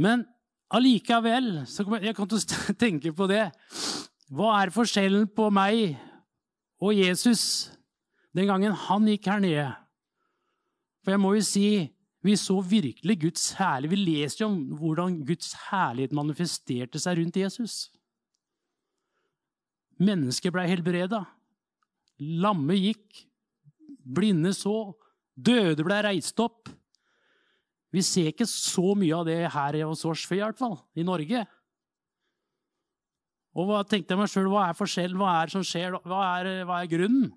Men 0.00 0.24
allikevel 0.70 1.64
så 1.68 1.84
jeg 2.00 2.14
kan 2.16 2.30
jeg 2.30 2.76
tenke 2.84 3.12
på 3.12 3.28
det. 3.30 3.50
Hva 4.30 4.54
er 4.60 4.74
forskjellen 4.74 5.28
på 5.34 5.48
meg 5.50 5.96
og 6.80 6.94
Jesus 6.94 7.70
den 8.36 8.46
gangen 8.46 8.76
han 8.86 9.08
gikk 9.10 9.26
her 9.26 9.42
nede? 9.42 9.70
For 11.02 11.14
jeg 11.14 11.22
må 11.22 11.34
jo 11.34 11.42
si 11.44 11.70
vi 12.20 12.36
så 12.36 12.58
virkelig 12.60 13.16
Guds 13.22 13.46
herlighet. 13.56 13.90
Vi 13.94 13.96
leser 13.96 14.44
jo 14.44 14.50
om 14.50 14.58
hvordan 14.76 15.22
Guds 15.24 15.54
herlighet 15.70 16.12
manifesterte 16.12 17.00
seg 17.00 17.16
rundt 17.18 17.38
Jesus. 17.40 17.88
Mennesker 20.00 20.52
ble 20.52 20.66
helbreda. 20.68 21.22
Lamme 22.20 22.76
gikk. 22.76 23.24
Blinde 24.04 24.52
så. 24.56 24.92
Døde 25.32 25.84
ble 25.84 26.02
reist 26.04 26.40
opp. 26.44 26.68
Vi 27.90 28.02
ser 28.06 28.30
ikke 28.30 28.46
så 28.46 28.92
mye 28.98 29.16
av 29.16 29.26
det 29.26 29.40
her 29.50 29.80
hos 29.82 30.04
oss, 30.06 30.26
i 30.30 30.38
hvert 30.38 30.58
fall, 30.58 30.78
i 30.94 31.06
Norge. 31.06 31.42
Og 33.58 33.66
hva 33.66 33.80
tenkte 33.82 34.14
jeg 34.14 34.20
meg 34.20 34.30
sjøl, 34.30 34.50
hva 34.52 34.68
er 34.68 34.78
forskjellen, 34.78 35.18
hva 35.18 35.32
er 35.40 35.48
det 35.48 35.56
som 35.56 35.66
skjer, 35.66 35.96
hva 36.06 36.20
er, 36.38 36.50
hva 36.68 36.78
er 36.78 36.92
grunnen? 36.92 37.32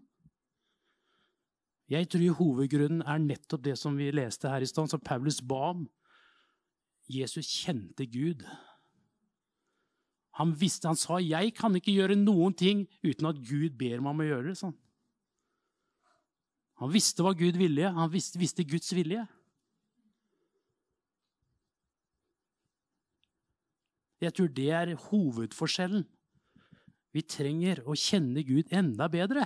Jeg 1.90 2.08
tror 2.10 2.38
hovedgrunnen 2.38 3.02
er 3.10 3.22
nettopp 3.22 3.66
det 3.66 3.76
som 3.82 3.98
vi 3.98 4.12
leste 4.14 4.50
her 4.50 4.64
i 4.64 4.70
stad, 4.70 4.92
som 4.92 5.02
Paulus 5.04 5.42
ba 5.42 5.74
om. 5.74 5.84
Jesus 7.12 7.50
kjente 7.50 8.06
Gud. 8.08 8.46
Han 10.40 10.54
visste, 10.58 10.88
han 10.88 10.98
sa 10.98 11.20
'Jeg 11.20 11.54
kan 11.54 11.76
ikke 11.76 11.94
gjøre 11.94 12.16
noen 12.16 12.54
ting 12.54 12.88
uten 13.04 13.28
at 13.28 13.42
Gud 13.44 13.78
ber 13.78 14.02
meg 14.02 14.10
om 14.10 14.22
å 14.22 14.30
gjøre 14.30 14.48
det'. 14.50 14.58
sånn. 14.58 14.78
Han 16.80 16.90
visste 16.90 17.22
hva 17.22 17.38
Gud 17.38 17.58
ville. 17.58 17.92
Han 17.94 18.10
visste, 18.10 18.40
visste 18.40 18.64
Guds 18.64 18.92
vilje. 18.94 19.28
Jeg 24.24 24.36
tror 24.38 24.52
det 24.56 24.70
er 24.72 24.94
hovedforskjellen. 25.10 26.06
Vi 27.14 27.22
trenger 27.28 27.84
å 27.86 27.96
kjenne 27.98 28.42
Gud 28.48 28.72
enda 28.74 29.10
bedre. 29.12 29.46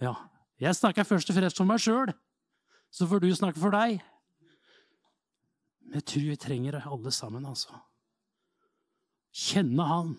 Ja, 0.00 0.14
jeg 0.60 0.76
snakker 0.78 1.06
først 1.06 1.30
og 1.30 1.36
fremst 1.36 1.60
for 1.60 1.68
meg 1.68 1.82
sjøl, 1.82 2.14
så 2.90 3.06
får 3.06 3.22
du 3.22 3.28
snakke 3.36 3.60
for 3.60 3.74
deg. 3.74 4.00
Men 5.84 6.00
jeg 6.00 6.06
tror 6.08 6.26
vi 6.30 6.40
trenger 6.40 6.80
alle 6.80 7.12
sammen, 7.14 7.46
altså. 7.46 7.76
Kjenne 9.30 9.86
Han. 9.86 10.16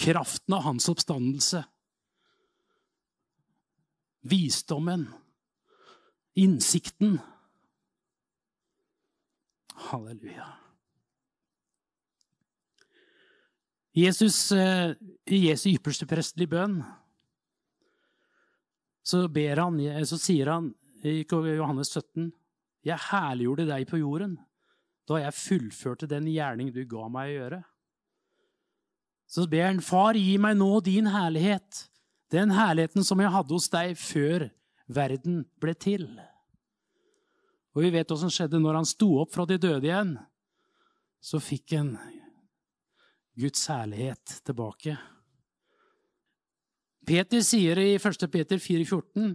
Kraften 0.00 0.54
av 0.56 0.64
Hans 0.64 0.88
oppstandelse. 0.88 1.60
Visdommen. 4.30 5.08
Innsikten. 6.40 7.18
Halleluja. 9.90 10.48
Jesus, 14.04 14.52
eh, 14.52 14.94
I 15.26 15.38
Jesu 15.48 15.70
ypperste 15.72 16.06
prestelige 16.08 16.52
bønn 16.52 16.80
så, 19.02 19.24
han, 19.26 19.80
så 20.06 20.18
sier 20.20 20.52
han 20.52 20.70
i 21.02 21.24
Johannes 21.24 21.90
17.: 21.90 22.30
Jeg 22.84 23.08
herliggjorde 23.10 23.66
deg 23.70 23.88
på 23.88 24.00
jorden 24.02 24.38
da 25.08 25.18
jeg 25.24 25.34
fullførte 25.34 26.06
den 26.06 26.28
gjerning 26.30 26.68
du 26.70 26.84
ga 26.86 27.08
meg 27.10 27.32
å 27.32 27.34
gjøre. 27.34 27.60
Så 29.26 29.46
ber 29.50 29.66
han, 29.66 29.80
Far, 29.82 30.14
gi 30.14 30.36
meg 30.38 30.58
nå 30.58 30.80
din 30.86 31.08
herlighet, 31.10 31.88
den 32.30 32.52
herligheten 32.54 33.06
som 33.06 33.18
jeg 33.22 33.32
hadde 33.34 33.56
hos 33.56 33.66
deg 33.72 33.98
før 33.98 34.46
verden 34.86 35.44
ble 35.62 35.74
til. 35.74 36.06
Og 37.74 37.82
vi 37.86 37.92
vet 37.94 38.10
hva 38.10 38.18
som 38.20 38.30
skjedde 38.30 38.60
når 38.62 38.80
han 38.80 38.88
sto 38.88 39.08
opp 39.22 39.34
fra 39.34 39.46
de 39.46 39.58
døde 39.58 39.86
igjen. 39.86 40.16
Så 41.22 41.42
fikk 41.42 41.74
han 41.76 41.94
Guds 43.40 43.62
herlighet 43.70 44.40
tilbake. 44.44 44.96
Peter 47.06 47.40
sier 47.42 47.78
i 47.80 47.94
1. 47.96 48.26
Peter 48.30 48.60
4,14.: 48.60 49.32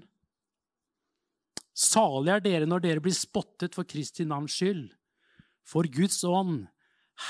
Salig 1.75 2.31
er 2.35 2.43
dere 2.45 2.69
når 2.69 2.85
dere 2.85 3.03
blir 3.03 3.15
spottet 3.17 3.75
for 3.75 3.87
Kristi 3.89 4.27
navns 4.27 4.55
skyld. 4.55 4.87
For 5.65 5.87
Guds 5.89 6.21
ånd, 6.23 6.67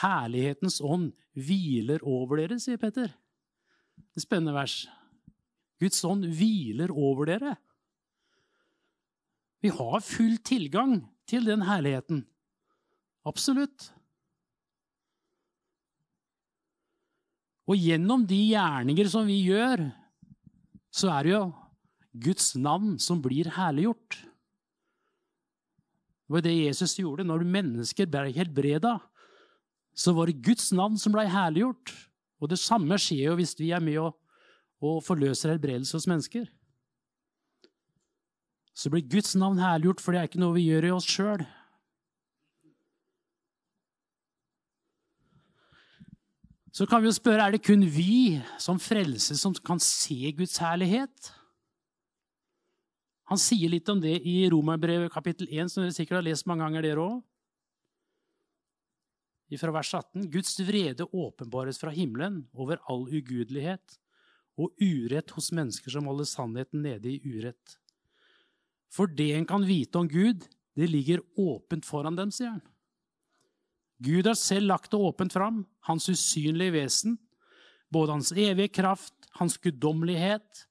herlighetens 0.02 0.82
ånd, 0.84 1.14
hviler 1.34 2.04
over 2.04 2.44
dere, 2.44 2.60
sier 2.60 2.78
Peter. 2.82 3.10
Det 3.96 4.22
er 4.22 4.26
spennende 4.28 4.56
vers. 4.56 4.84
Guds 5.82 6.04
ånd 6.08 6.28
hviler 6.36 6.92
over 6.92 7.32
dere. 7.32 7.56
Vi 9.64 9.72
har 9.74 10.04
full 10.04 10.38
tilgang 10.46 11.00
til 11.26 11.48
den 11.48 11.64
herligheten. 11.66 12.26
Absolutt. 13.26 13.95
Og 17.66 17.82
gjennom 17.82 18.26
de 18.30 18.38
gjerninger 18.52 19.10
som 19.10 19.26
vi 19.26 19.40
gjør, 19.48 19.88
så 20.94 21.10
er 21.16 21.26
det 21.26 21.34
jo 21.34 21.44
Guds 22.26 22.54
navn 22.56 22.96
som 23.02 23.22
blir 23.24 23.50
herliggjort. 23.56 24.20
Det 26.26 26.34
var 26.34 26.46
det 26.46 26.54
Jesus 26.56 26.96
gjorde. 26.98 27.26
Når 27.28 27.46
mennesker 27.46 28.10
ble 28.10 28.32
helbreda, 28.34 28.96
så 29.96 30.14
var 30.16 30.30
det 30.30 30.44
Guds 30.46 30.72
navn 30.76 30.98
som 31.02 31.14
ble 31.16 31.26
herliggjort. 31.30 31.94
Og 32.42 32.52
det 32.52 32.62
samme 32.62 32.98
skjer 33.02 33.32
jo 33.32 33.40
hvis 33.40 33.56
vi 33.60 33.72
er 33.76 33.84
med 33.84 34.00
og, 34.04 34.16
og 34.84 35.04
forløser 35.06 35.54
helbredelse 35.54 35.98
hos 35.98 36.08
mennesker. 36.10 36.48
Så 38.76 38.92
blir 38.92 39.06
Guds 39.08 39.36
navn 39.40 39.62
herliggjort, 39.62 40.02
for 40.04 40.12
det 40.12 40.22
er 40.22 40.30
ikke 40.30 40.42
noe 40.42 40.58
vi 40.58 40.68
gjør 40.68 40.90
i 40.90 40.96
oss 40.98 41.08
sjøl. 41.08 41.46
Så 46.76 46.84
kan 46.90 47.00
vi 47.00 47.08
jo 47.08 47.16
spørre 47.16 47.46
er 47.46 47.56
det 47.56 47.64
kun 47.64 47.86
vi 47.88 48.42
som 48.60 48.82
frelses 48.84 49.40
som 49.40 49.54
kan 49.64 49.80
se 49.80 50.34
Guds 50.36 50.58
herlighet. 50.60 51.30
Han 53.32 53.40
sier 53.40 53.72
litt 53.72 53.88
om 53.90 54.02
det 54.04 54.18
i 54.28 54.42
Romerbrevet 54.52 55.14
kapittel 55.14 55.48
1, 55.48 55.72
som 55.72 55.86
dere 55.86 55.96
sikkert 55.96 56.20
har 56.20 56.28
lest 56.28 56.46
mange 56.50 56.66
ganger, 56.66 56.84
dere 56.84 57.06
òg. 57.06 57.24
Fra 59.56 59.72
vers 59.72 59.94
18.: 59.94 60.28
Guds 60.34 60.58
vrede 60.68 61.08
åpenbares 61.16 61.80
fra 61.80 61.94
himmelen 61.96 62.42
over 62.52 62.82
all 62.92 63.06
ugudelighet 63.08 63.96
og 64.60 64.76
urett 64.82 65.32
hos 65.32 65.54
mennesker 65.56 65.94
som 65.94 66.10
holder 66.12 66.28
sannheten 66.28 66.84
nede 66.84 67.14
i 67.14 67.22
urett. 67.24 67.78
For 68.92 69.08
det 69.08 69.32
en 69.38 69.48
kan 69.48 69.64
vite 69.64 70.02
om 70.02 70.10
Gud, 70.12 70.44
det 70.76 70.92
ligger 70.92 71.24
åpent 71.40 71.88
foran 71.88 72.20
dem, 72.20 72.36
sier 72.36 72.58
han. 72.58 72.64
Gud 74.04 74.28
har 74.28 74.36
selv 74.36 74.68
lagt 74.72 74.92
det 74.92 75.00
åpent 75.00 75.34
fram, 75.34 75.64
hans 75.88 76.10
usynlige 76.10 76.76
vesen. 76.76 77.18
Både 77.92 78.18
hans 78.18 78.32
evige 78.32 78.74
kraft, 78.82 79.14
hans 79.40 79.58
guddommelighet, 79.58 80.66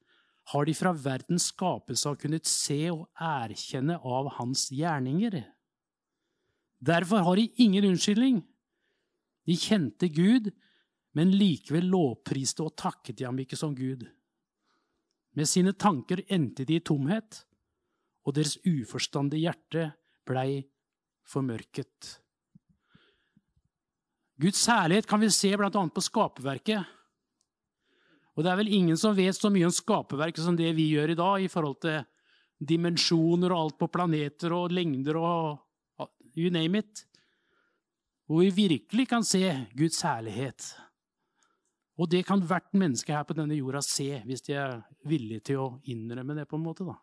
har 0.52 0.66
de 0.68 0.74
fra 0.76 0.92
verdens 0.92 1.48
skapelse 1.54 2.08
av 2.10 2.18
kunnet 2.20 2.48
se 2.48 2.82
og 2.92 3.06
erkjenne 3.16 3.96
av 3.96 4.28
hans 4.36 4.66
gjerninger. 4.74 5.38
Derfor 6.84 7.24
har 7.24 7.40
de 7.40 7.48
ingen 7.64 7.86
unnskyldning. 7.88 8.42
De 9.48 9.56
kjente 9.56 10.10
Gud, 10.12 10.50
men 11.16 11.32
likevel 11.32 11.88
lovpriste 11.88 12.64
og 12.66 12.74
takket 12.76 13.20
de 13.20 13.28
ham 13.28 13.40
ikke 13.40 13.56
som 13.56 13.72
Gud. 13.76 14.04
Med 15.34 15.48
sine 15.48 15.72
tanker 15.72 16.20
endte 16.28 16.66
de 16.68 16.76
i 16.76 16.84
tomhet, 16.84 17.40
og 18.24 18.36
deres 18.36 18.58
uforstandige 18.68 19.46
hjerte 19.48 19.88
blei 20.28 20.64
formørket. 21.28 22.23
Guds 24.40 24.64
særlighet 24.66 25.06
kan 25.06 25.22
vi 25.22 25.30
se 25.30 25.52
bl.a. 25.56 25.70
på 25.70 26.02
skaperverket. 26.02 26.82
Og 28.34 28.42
det 28.42 28.50
er 28.50 28.58
vel 28.58 28.72
ingen 28.74 28.98
som 28.98 29.14
vet 29.14 29.36
så 29.36 29.50
mye 29.52 29.68
om 29.68 29.74
skaperverket 29.74 30.42
som 30.42 30.56
det 30.58 30.72
vi 30.74 30.88
gjør 30.90 31.12
i 31.12 31.18
dag, 31.18 31.44
i 31.44 31.50
forhold 31.50 31.78
til 31.84 32.00
dimensjoner 32.58 33.52
og 33.54 33.60
alt 33.60 33.78
på 33.78 33.90
planeter 33.94 34.54
og 34.56 34.74
lengder 34.74 35.18
og 35.20 35.60
you 36.34 36.50
name 36.50 36.82
it. 36.82 37.04
Hvor 38.26 38.40
vi 38.42 38.50
virkelig 38.68 39.06
kan 39.08 39.24
se 39.24 39.68
Guds 39.76 40.00
herlighet. 40.02 40.72
Og 41.94 42.10
det 42.10 42.24
kan 42.26 42.42
hvert 42.42 42.72
menneske 42.74 43.14
her 43.14 43.22
på 43.22 43.36
denne 43.38 43.54
jorda 43.54 43.82
se, 43.84 44.18
hvis 44.26 44.42
de 44.48 44.56
er 44.58 44.80
villige 45.06 45.44
til 45.52 45.60
å 45.62 45.66
innrømme 45.86 46.34
det. 46.34 46.48
på 46.48 46.56
en 46.56 46.64
måte. 46.64 46.84
da. 46.84 46.96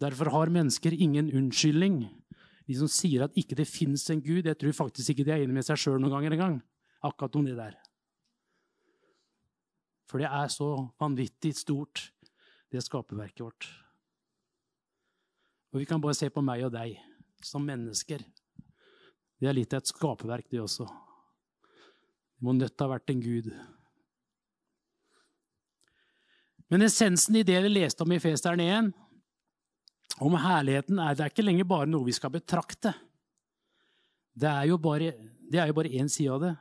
Derfor 0.00 0.30
har 0.30 0.48
mennesker 0.48 0.92
ingen 0.92 1.30
unnskyldning. 1.30 2.08
De 2.68 2.76
som 2.78 2.90
sier 2.90 3.24
at 3.24 3.38
ikke 3.38 3.58
det 3.58 3.66
fins 3.68 4.04
en 4.12 4.22
gud, 4.22 4.46
jeg 4.46 4.58
tror 4.58 4.76
faktisk 4.84 5.12
ikke 5.12 5.26
de 5.26 5.34
er 5.34 5.44
enig 5.44 5.56
med 5.56 5.66
seg 5.66 5.80
sjøl 5.80 5.98
noen 5.98 6.14
ganger 6.14 6.36
engang. 6.36 6.58
Akkurat 7.02 7.38
om 7.38 7.46
det 7.46 7.56
der. 7.58 7.78
For 10.10 10.22
det 10.22 10.28
er 10.28 10.50
så 10.52 10.68
vanvittig 11.00 11.54
stort, 11.56 12.10
det 12.70 12.84
skaperverket 12.84 13.42
vårt. 13.44 13.68
Og 15.72 15.80
vi 15.80 15.88
kan 15.88 16.02
bare 16.04 16.16
se 16.16 16.28
på 16.30 16.44
meg 16.44 16.66
og 16.66 16.74
deg 16.74 16.98
som 17.42 17.64
mennesker. 17.64 18.22
Det 19.40 19.48
er 19.48 19.56
litt 19.56 19.72
av 19.74 19.82
et 19.82 19.90
skaperverk, 19.90 20.46
det 20.52 20.60
også. 20.62 20.86
Det 20.86 22.44
må 22.46 22.52
nødt 22.54 22.76
til 22.76 22.84
å 22.84 22.88
ha 22.90 22.94
vært 22.94 23.10
en 23.10 23.22
gud. 23.24 23.48
Men 26.70 26.86
essensen 26.86 27.36
i 27.36 27.44
det 27.46 27.58
vi 27.64 27.72
leste 27.72 28.04
om 28.04 28.12
i 28.14 28.20
Festeren 28.22 28.62
1, 28.62 28.92
om 30.20 30.36
herligheten, 30.36 30.98
er 31.00 31.16
det 31.16 31.30
ikke 31.32 31.44
lenger 31.44 31.68
bare 31.68 31.88
noe 31.88 32.06
vi 32.06 32.14
skal 32.16 32.32
betrakte. 32.34 32.92
Det 34.32 34.48
er 34.48 34.68
jo 34.70 34.78
bare, 34.80 35.12
det 35.48 35.60
én 35.60 36.08
side 36.08 36.32
av 36.32 36.40
det. 36.40 36.52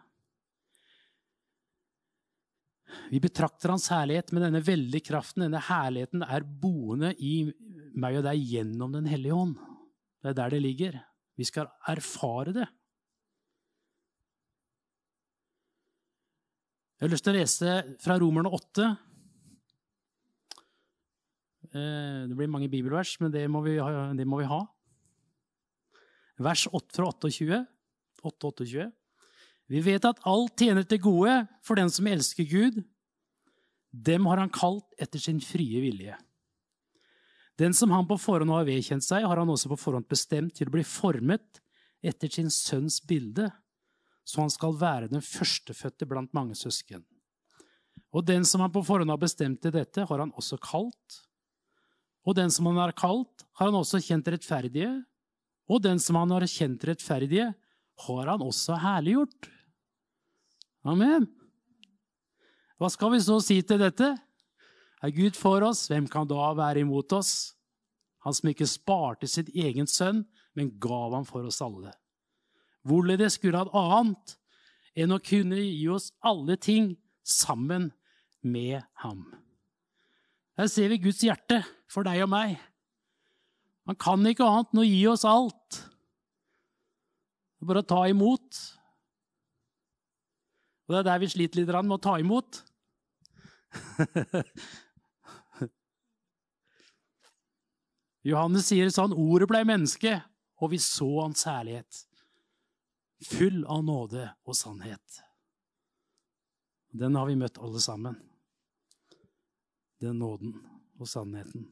Vi 3.11 3.19
betrakter 3.23 3.71
Hans 3.71 3.87
herlighet 3.91 4.31
med 4.31 4.43
denne 4.45 4.61
veldige 4.63 5.07
kraften. 5.07 5.45
Denne 5.45 5.61
herligheten 5.63 6.23
er 6.23 6.43
boende 6.43 7.13
i 7.19 7.45
meg 7.95 8.19
og 8.19 8.25
deg 8.27 8.39
gjennom 8.39 8.91
Den 8.91 9.07
hellige 9.07 9.35
ånd. 9.35 9.55
Det 10.21 10.31
er 10.31 10.37
der 10.37 10.53
det 10.55 10.61
ligger. 10.61 10.99
Vi 11.39 11.47
skal 11.47 11.71
erfare 11.87 12.53
det. 12.55 12.67
Jeg 16.99 17.07
har 17.07 17.13
lyst 17.15 17.25
til 17.25 17.33
å 17.33 17.39
lese 17.39 17.77
fra 18.03 18.19
Romerne 18.21 18.51
8. 18.53 18.91
Eh, 21.71 22.27
det 22.27 22.37
blir 22.37 22.51
mange 22.51 22.69
bibelvers, 22.71 23.15
men 23.21 23.31
det 23.33 23.45
må 23.49 23.61
vi 23.65 23.77
ha. 23.79 24.11
Det 24.17 24.27
må 24.27 24.41
vi 24.41 24.49
ha. 24.49 24.61
Vers 26.41 26.67
8 26.71 26.97
fra 26.97 27.11
28. 27.11 27.61
8, 28.21 28.51
28. 28.51 28.89
Vi 29.71 29.83
vet 29.85 30.05
at 30.05 30.19
alt 30.27 30.59
tjener 30.59 30.83
til 30.83 30.99
gode 31.01 31.35
for 31.63 31.79
den 31.79 31.89
som 31.89 32.09
elsker 32.11 32.47
Gud. 32.49 32.81
Dem 33.91 34.27
har 34.27 34.41
han 34.41 34.51
kalt 34.51 34.87
etter 34.99 35.19
sin 35.19 35.39
frie 35.43 35.81
vilje. 35.83 36.17
Den 37.59 37.73
som 37.77 37.91
han 37.93 38.07
på 38.07 38.17
forhånd 38.19 38.51
har 38.51 38.67
vedkjent 38.67 39.05
seg, 39.05 39.25
har 39.27 39.39
han 39.39 39.49
også 39.51 39.71
på 39.71 39.79
forhånd 39.79 40.07
bestemt 40.09 40.55
til 40.57 40.69
å 40.69 40.75
bli 40.75 40.83
formet 40.87 41.61
etter 42.01 42.31
sin 42.31 42.49
sønns 42.49 42.99
bilde 43.05 43.51
så 44.23 44.43
han 44.43 44.53
skal 44.53 44.77
være 44.79 45.09
den 45.11 45.23
førstefødte 45.23 46.07
blant 46.09 46.33
mange 46.33 46.55
søsken. 46.55 47.03
Og 48.11 48.25
den 48.27 48.45
som 48.47 48.61
han 48.63 48.71
på 48.73 48.83
forhånd 48.85 49.11
har 49.11 49.19
bestemt 49.19 49.61
til 49.63 49.73
dette, 49.75 50.05
har 50.07 50.23
han 50.23 50.33
også 50.37 50.59
kalt. 50.61 51.21
Og 52.27 52.37
den 52.37 52.51
som 52.53 52.67
han 52.69 52.79
har 52.81 52.93
kalt, 52.97 53.45
har 53.57 53.69
han 53.69 53.79
også 53.79 54.01
kjent 54.03 54.29
rettferdige. 54.29 54.91
Og 55.71 55.81
den 55.83 55.99
som 56.01 56.19
han 56.19 56.33
har 56.35 56.45
kjent 56.49 56.83
rettferdige, 56.85 57.51
har 58.05 58.31
han 58.31 58.43
også 58.43 58.77
herliggjort. 58.81 59.49
Amen. 60.87 61.27
Hva 62.81 62.89
skal 62.89 63.13
vi 63.13 63.21
så 63.21 63.37
si 63.43 63.59
til 63.61 63.81
dette? 63.81 64.13
Er 65.01 65.13
Gud 65.13 65.37
for 65.37 65.63
oss, 65.65 65.87
hvem 65.89 66.07
kan 66.09 66.29
da 66.29 66.51
være 66.57 66.83
imot 66.83 67.13
oss? 67.17 67.53
Han 68.25 68.35
som 68.37 68.51
ikke 68.51 68.69
sparte 68.69 69.29
sitt 69.29 69.49
egen 69.57 69.89
sønn, 69.89 70.23
men 70.57 70.73
gav 70.81 71.13
ham 71.15 71.25
for 71.25 71.45
oss 71.47 71.61
alle. 71.65 71.93
Hvorledes 72.85 73.37
skulle 73.37 73.61
han 73.61 73.73
annet 73.77 74.35
enn 74.97 75.13
å 75.13 75.21
kunne 75.21 75.57
gi 75.61 75.87
oss 75.93 76.11
alle 76.25 76.57
ting 76.61 76.95
sammen 77.25 77.89
med 78.41 78.81
ham? 79.01 79.23
Her 80.59 80.67
ser 80.71 80.87
vi 80.91 80.97
Guds 81.01 81.21
hjerte 81.23 81.61
for 81.91 82.03
deg 82.07 82.23
og 82.25 82.29
meg. 82.31 82.59
Han 83.89 83.97
kan 83.99 84.25
ikke 84.27 84.45
annet 84.45 84.69
enn 84.73 84.83
å 84.83 84.85
gi 84.87 85.07
oss 85.09 85.25
alt. 85.27 85.79
Bare 87.61 87.81
å 87.83 87.87
ta 87.87 88.01
imot. 88.09 88.49
Og 90.85 90.89
det 90.93 90.99
er 91.01 91.07
der 91.07 91.21
vi 91.21 91.31
sliter 91.31 91.57
litt 91.61 91.71
med 91.71 91.97
å 91.97 92.03
ta 92.03 92.13
imot. 92.21 92.51
Johannes 98.27 98.67
sier 98.69 98.89
sånn 98.93 99.13
Ordet 99.17 99.47
ble 99.49 99.63
menneske, 99.65 100.21
og 100.61 100.69
vi 100.73 100.79
så 100.83 101.09
hans 101.23 101.45
herlighet 101.47 102.05
full 103.25 103.65
av 103.69 103.83
nåde 103.85 104.25
og 104.47 104.55
sannhet. 104.57 105.21
Den 106.91 107.15
har 107.15 107.27
vi 107.29 107.37
møtt 107.39 107.59
alle 107.61 107.79
sammen. 107.81 108.17
Den 110.01 110.17
nåden 110.21 110.55
og 110.99 111.09
sannheten. 111.09 111.67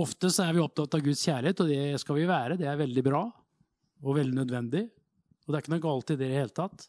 Ofte 0.00 0.30
så 0.32 0.46
er 0.46 0.56
vi 0.56 0.62
opptatt 0.62 0.94
av 0.96 1.04
Guds 1.04 1.22
kjærlighet, 1.26 1.60
og 1.60 1.68
det 1.68 2.00
skal 2.00 2.16
vi 2.16 2.28
være. 2.30 2.56
Det 2.56 2.68
er 2.70 2.80
veldig 2.80 3.04
bra 3.04 3.24
og 4.00 4.16
veldig 4.16 4.38
nødvendig. 4.38 4.86
Og 5.44 5.50
det 5.50 5.58
er 5.58 5.64
ikke 5.64 5.74
noe 5.74 5.84
galt 5.84 6.12
i 6.14 6.16
det 6.16 6.28
i 6.28 6.32
det 6.32 6.40
hele 6.40 6.56
tatt. 6.56 6.86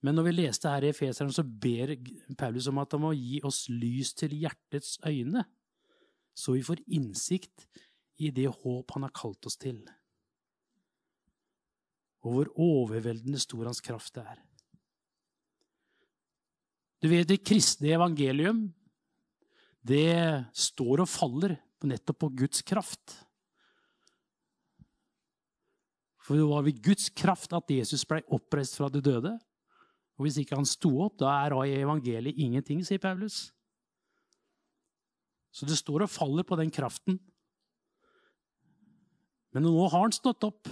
Men 0.00 0.16
når 0.16 0.30
vi 0.30 0.36
leste 0.38 0.70
her 0.72 0.86
i 0.86 0.92
Efeseren, 0.94 1.32
så 1.34 1.44
ber 1.44 1.92
Paulus 2.40 2.70
om 2.70 2.80
at 2.80 2.94
han 2.96 3.02
må 3.02 3.10
gi 3.18 3.42
oss 3.44 3.66
lys 3.68 4.14
til 4.16 4.38
hjertets 4.38 4.96
øyne 5.04 5.44
så 6.40 6.54
vi 6.56 6.64
får 6.64 6.82
innsikt 6.86 7.66
i 8.20 8.30
det 8.34 8.48
håp 8.62 8.94
han 8.94 9.06
har 9.06 9.14
kalt 9.16 9.46
oss 9.48 9.58
til, 9.60 9.80
og 12.20 12.34
hvor 12.34 12.50
overveldende 12.60 13.40
stor 13.40 13.64
hans 13.68 13.80
kraft 13.84 14.18
er. 14.20 14.38
Du 17.00 17.08
vet, 17.08 17.28
det 17.28 17.40
kristne 17.46 17.94
evangelium, 17.96 18.66
det 19.80 20.44
står 20.52 21.06
og 21.06 21.08
faller 21.08 21.56
nettopp 21.88 22.18
på 22.26 22.32
Guds 22.42 22.60
kraft. 22.66 23.14
For 26.20 26.36
det 26.36 26.44
var 26.46 26.66
ved 26.66 26.82
Guds 26.84 27.08
kraft 27.16 27.54
at 27.56 27.72
Jesus 27.72 28.04
ble 28.06 28.20
oppreist 28.28 28.76
fra 28.76 28.90
de 28.92 29.00
døde. 29.02 29.32
Og 30.20 30.26
hvis 30.26 30.36
ikke 30.42 30.58
han 30.58 30.68
sto 30.68 30.92
opp, 31.00 31.16
da 31.22 31.32
er 31.40 31.56
evangeliet 31.80 32.36
ingenting, 32.36 32.84
sier 32.84 33.00
Paulus. 33.00 33.48
Så 35.50 35.66
det 35.66 35.78
står 35.80 36.04
og 36.04 36.12
faller 36.12 36.44
på 36.46 36.58
den 36.60 36.70
kraften. 36.70 37.16
Men 39.50 39.64
nå 39.66 39.72
har 39.88 40.04
han 40.04 40.14
stått 40.14 40.44
opp. 40.46 40.68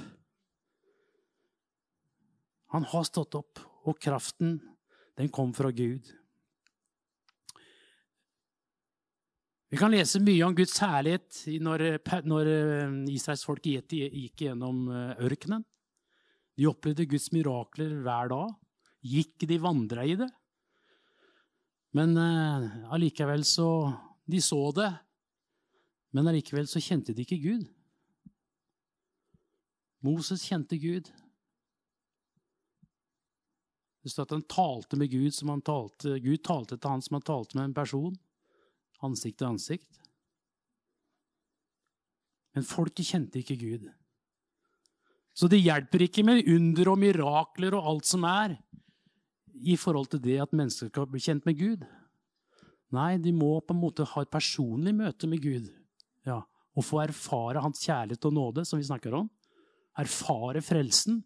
Han 2.75 2.85
har 2.85 3.07
stått 3.09 3.37
opp, 3.39 3.61
og 3.89 3.99
kraften, 4.03 4.59
den 5.17 5.31
kom 5.33 5.55
fra 5.57 5.71
Gud. 5.73 6.09
Vi 9.69 9.77
kan 9.77 9.93
lese 9.93 10.21
mye 10.25 10.45
om 10.47 10.55
Guds 10.57 10.79
herlighet 10.81 11.43
når, 11.61 11.85
når 12.25 12.49
eh, 12.53 12.95
Israels 13.13 13.45
folk 13.45 13.67
gikk 13.69 14.45
gjennom 14.47 14.87
eh, 14.89 15.27
ørkenen. 15.29 15.65
De 16.57 16.69
opplevde 16.71 17.07
Guds 17.09 17.29
mirakler 17.37 17.93
hver 18.03 18.33
dag. 18.33 18.55
Gikk 19.05 19.45
de 19.49 19.59
vandra 19.63 20.07
i 20.09 20.17
det? 20.19 20.29
Men 21.97 22.17
uh, 22.19 22.93
allikevel 22.93 23.45
så 23.49 23.69
de 24.29 24.41
så 24.45 24.59
det, 24.77 24.91
men 26.13 26.29
allikevel 26.29 26.67
så 26.69 26.83
kjente 26.85 27.15
de 27.17 27.25
ikke 27.25 27.39
Gud. 27.41 27.63
Moses 30.05 30.45
kjente 30.45 30.77
Gud. 30.81 31.09
Det 34.03 34.13
står 34.13 34.29
at 34.29 34.35
han 34.37 34.49
talte 34.51 34.99
med 35.01 35.11
Gud 35.11 35.35
som 35.35 35.51
han 35.53 35.63
talte 35.65 36.19
Gud 36.23 36.43
talte 36.47 36.79
til 36.79 36.91
han 36.91 37.03
som 37.05 37.19
han 37.19 37.27
talte 37.27 37.59
med 37.59 37.69
en 37.69 37.77
person, 37.77 38.19
ansikt 39.05 39.41
til 39.41 39.51
ansikt. 39.51 40.01
Men 42.57 42.67
folket 42.67 43.11
kjente 43.11 43.43
ikke 43.43 43.59
Gud. 43.59 43.89
Så 45.39 45.47
det 45.51 45.61
hjelper 45.63 46.03
ikke 46.03 46.25
med 46.27 46.49
under 46.51 46.91
og 46.91 46.99
mirakler 46.99 47.77
og 47.79 47.91
alt 47.93 48.09
som 48.09 48.25
er, 48.27 48.57
i 49.59 49.75
forhold 49.79 50.11
til 50.11 50.23
det 50.23 50.39
at 50.43 50.55
mennesker 50.55 50.91
skal 50.91 51.07
bli 51.11 51.21
kjent 51.23 51.47
med 51.47 51.59
Gud. 51.59 51.85
Nei, 52.95 53.19
de 53.23 53.33
må 53.35 53.59
på 53.61 53.75
en 53.75 53.83
måte 53.83 54.07
ha 54.07 54.23
et 54.25 54.31
personlig 54.33 54.95
møte 54.97 55.29
med 55.31 55.43
Gud. 55.43 55.67
Ja, 56.27 56.41
og 56.79 56.87
få 56.87 57.03
erfare 57.03 57.63
hans 57.63 57.83
kjærlighet 57.85 58.27
og 58.31 58.35
nåde, 58.35 58.65
som 58.67 58.81
vi 58.81 58.87
snakker 58.87 59.17
om. 59.19 59.29
Erfare 59.99 60.63
frelsen. 60.65 61.21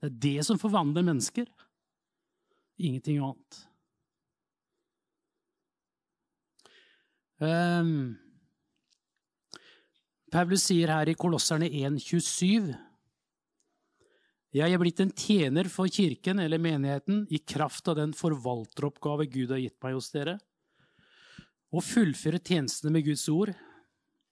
Det 0.00 0.10
er 0.10 0.18
det 0.26 0.44
som 0.46 0.60
forvandler 0.60 1.04
mennesker. 1.06 1.48
Ingenting 2.76 3.22
annet. 3.24 3.62
Um, 7.36 8.16
Paulus 10.32 10.64
sier 10.68 10.92
her 10.92 11.08
i 11.08 11.16
Kolosserne 11.16 11.68
1,27.: 11.68 12.74
Jeg 14.56 14.72
er 14.72 14.80
blitt 14.80 15.00
en 15.04 15.12
tjener 15.12 15.68
for 15.72 15.88
kirken 15.92 16.40
eller 16.40 16.60
menigheten 16.60 17.26
i 17.28 17.40
kraft 17.44 17.88
av 17.88 17.98
den 18.00 18.12
forvalteroppgave 18.16 19.28
Gud 19.32 19.52
har 19.52 19.60
gitt 19.60 19.76
meg 19.84 19.96
hos 19.96 20.10
dere, 20.12 20.38
å 21.72 21.82
fullføre 21.84 22.40
tjenestene 22.40 22.94
med 22.94 23.04
Guds 23.08 23.26
ord, 23.32 23.52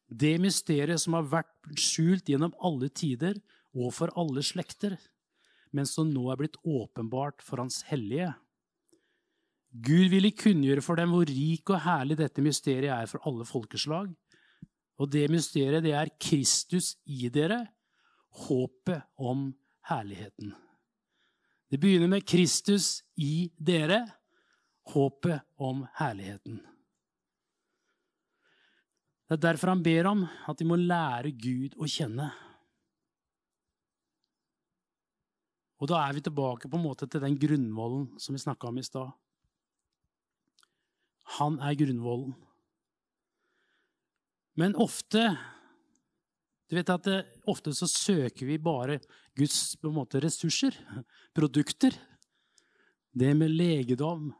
det 0.09 0.37
mysteriet 0.41 1.01
som 1.01 1.17
har 1.19 1.29
vært 1.29 1.75
skjult 1.81 2.29
gjennom 2.29 2.55
alle 2.61 2.89
tider 2.89 3.41
og 3.75 3.93
for 3.97 4.13
alle 4.21 4.45
slekter, 4.45 4.97
men 5.75 5.89
som 5.91 6.11
nå 6.11 6.29
er 6.31 6.39
blitt 6.41 6.59
åpenbart 6.63 7.43
for 7.43 7.63
Hans 7.63 7.83
hellige. 7.89 8.31
Gud 9.75 10.13
ville 10.13 10.31
kunngjøre 10.39 10.85
for 10.87 11.01
dem 11.01 11.11
hvor 11.11 11.27
rik 11.27 11.71
og 11.75 11.83
herlig 11.83 12.21
dette 12.21 12.43
mysteriet 12.45 12.95
er 12.95 13.11
for 13.11 13.25
alle 13.27 13.47
folkeslag. 13.49 14.13
Og 15.03 15.11
det 15.11 15.27
mysteriet, 15.33 15.83
det 15.83 15.97
er 15.99 16.13
Kristus 16.23 16.93
i 17.11 17.27
dere, 17.35 17.65
håpet 18.47 19.03
om 19.19 19.49
herligheten. 19.91 20.53
Det 21.71 21.81
begynner 21.83 22.13
med 22.13 22.27
Kristus 22.27 23.01
i 23.19 23.51
dere, 23.59 24.05
håpet 24.95 25.43
om 25.59 25.83
herligheten. 25.99 26.61
Det 29.25 29.39
er 29.39 29.47
derfor 29.49 29.73
han 29.73 29.83
ber 29.83 30.07
om 30.07 30.23
at 30.23 30.59
de 30.61 30.67
må 30.69 30.79
lære 30.79 31.33
Gud 31.35 31.75
å 31.81 31.89
kjenne. 31.91 32.29
Og 35.83 35.91
da 35.91 36.01
er 36.05 36.15
vi 36.17 36.23
tilbake 36.25 36.71
på 36.71 36.79
en 36.79 36.85
måte 36.85 37.09
til 37.11 37.23
den 37.23 37.37
grunnvollen 37.39 38.07
som 38.23 38.37
vi 38.37 38.43
snakka 38.43 38.71
om 38.71 38.79
i 38.79 38.87
stad. 38.87 39.11
Han 41.41 41.59
er 41.65 41.77
grunnvollen. 41.79 42.35
Men 44.55 44.77
ofte 44.79 45.33
du 46.71 46.79
vet 46.79 46.91
at 46.91 47.05
det, 47.07 47.19
ofte 47.51 47.75
så 47.77 47.87
søker 47.91 48.49
vi 48.49 48.57
bare 48.59 48.97
Guds 49.37 49.77
måte, 49.85 50.23
ressurser, 50.25 50.75
produkter. 51.37 51.95
Det 53.15 53.35
med 53.37 53.53
legedom 53.53 54.33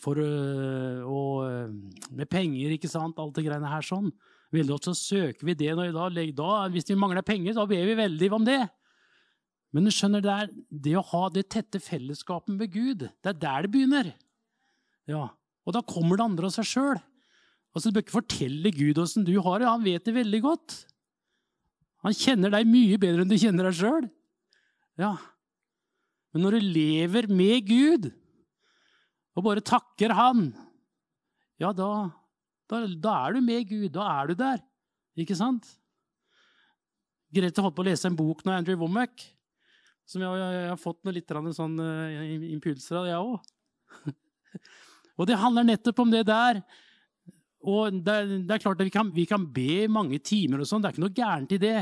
for, 0.00 0.18
og 0.18 1.74
med 2.14 2.30
penger, 2.30 2.72
ikke 2.74 2.90
sant, 2.90 3.18
alt 3.20 3.34
det 3.36 3.44
greiene 3.46 3.70
her 3.70 3.84
sånn. 3.84 4.08
Veldig 4.54 4.76
ofte 4.76 4.94
så 4.94 5.18
søker 5.18 5.48
vi 5.48 5.56
det 5.58 5.72
når 5.74 5.90
vi 5.90 6.30
da, 6.32 6.32
da, 6.38 6.50
Hvis 6.72 6.88
vi 6.88 6.96
mangler 6.98 7.26
penger, 7.26 7.56
så 7.56 7.66
ber 7.68 7.82
vi 7.88 7.98
veldig 7.98 8.30
om 8.36 8.46
det. 8.46 8.60
Men 9.74 9.88
du 9.88 9.90
skjønner, 9.90 10.22
det 10.22 10.30
er 10.30 10.52
det 10.86 10.94
å 11.00 11.06
ha 11.10 11.24
det 11.34 11.48
tette 11.50 11.80
fellesskapet 11.82 12.54
med 12.54 12.70
Gud. 12.70 13.08
Det 13.10 13.32
er 13.32 13.40
der 13.42 13.66
det 13.66 13.72
begynner. 13.74 14.12
Ja, 15.10 15.26
og 15.66 15.74
da 15.74 15.82
kommer 15.82 16.16
det 16.16 16.28
andre 16.28 16.48
av 16.48 16.54
seg 16.54 16.68
sjøl. 16.70 17.00
Altså, 17.74 17.90
du 17.90 17.96
bør 17.96 18.04
ikke 18.04 18.20
fortelle 18.20 18.70
Gud 18.70 19.00
åssen 19.02 19.26
du 19.26 19.34
har 19.42 19.58
det. 19.58 19.66
Han 19.66 19.82
vet 19.82 20.06
det 20.06 20.14
veldig 20.14 20.40
godt. 20.44 20.76
Han 22.06 22.14
kjenner 22.14 22.52
deg 22.54 22.68
mye 22.70 23.00
bedre 23.02 23.24
enn 23.24 23.32
du 23.32 23.40
kjenner 23.40 23.66
deg 23.66 23.78
sjøl. 23.80 24.06
Ja. 25.00 25.16
Men 26.30 26.46
når 26.46 26.58
du 26.58 26.68
lever 26.76 27.26
med 27.32 27.66
Gud 27.66 28.12
og 29.34 29.42
bare 29.42 29.64
takker 29.66 30.12
Han, 30.14 30.52
ja, 31.58 31.72
da, 31.74 31.88
da, 32.70 32.84
da 32.86 33.14
er 33.24 33.34
du 33.34 33.40
med 33.42 33.66
Gud. 33.66 33.90
Da 33.96 34.06
er 34.20 34.30
du 34.30 34.38
der. 34.38 34.62
Ikke 35.18 35.34
sant? 35.38 35.66
Grete 37.34 37.62
holdt 37.64 37.74
på 37.74 37.82
å 37.82 37.88
lese 37.88 38.06
en 38.06 38.18
bok 38.18 38.44
nå, 38.46 38.54
Andrew 38.54 38.78
Womack, 38.78 39.24
som 40.08 40.22
jeg, 40.22 40.40
jeg, 40.40 40.56
jeg 40.60 40.70
har 40.72 40.80
fått 40.80 41.00
noe 41.04 41.16
litt 41.16 41.36
sånn, 41.56 41.76
uh, 41.80 42.50
impulser 42.52 43.00
av, 43.00 43.08
jeg 43.08 43.20
òg. 43.20 44.14
Og 45.18 45.28
det 45.30 45.38
handler 45.40 45.66
nettopp 45.68 46.02
om 46.04 46.12
det 46.12 46.24
der. 46.28 46.60
Og 47.64 48.00
det, 48.04 48.16
det 48.44 48.56
er 48.56 48.62
klart 48.62 48.80
at 48.80 48.88
vi 48.88 48.92
kan, 48.92 49.10
vi 49.14 49.26
kan, 49.28 49.46
be 49.54 49.86
mange 49.88 50.18
timer, 50.20 50.60
og 50.60 50.68
sånn, 50.68 50.82
det 50.84 50.90
er 50.90 50.96
ikke 50.96 51.04
noe 51.06 51.16
gærent 51.16 51.54
i 51.56 51.60
det. 51.62 51.76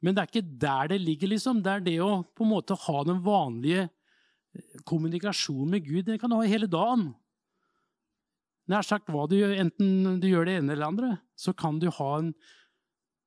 Men 0.00 0.16
det 0.16 0.22
er 0.22 0.30
ikke 0.30 0.58
der 0.62 0.92
det 0.94 1.00
ligger. 1.02 1.32
liksom. 1.34 1.60
Det 1.64 1.72
er 1.72 1.82
det 1.84 1.96
å 2.00 2.22
på 2.24 2.46
en 2.46 2.52
måte 2.54 2.78
ha 2.86 3.02
den 3.04 3.20
vanlige 3.24 3.82
eh, 3.84 4.78
kommunikasjonen 4.88 5.74
med 5.76 5.84
Gud. 5.84 6.06
Det 6.06 6.16
kan 6.22 6.32
du 6.32 6.38
ha 6.38 6.46
hele 6.48 6.70
dagen. 6.70 7.10
Nær 8.70 8.86
sagt 8.86 9.10
hva 9.12 9.26
du 9.28 9.36
gjør, 9.36 9.58
enten 9.60 10.20
du 10.22 10.28
gjør 10.30 10.46
det 10.46 10.56
ene 10.60 10.72
eller 10.72 10.84
det 10.84 10.88
andre, 10.88 11.10
så 11.36 11.52
kan 11.56 11.80
du 11.82 11.90
ha 11.98 12.10
en 12.20 12.32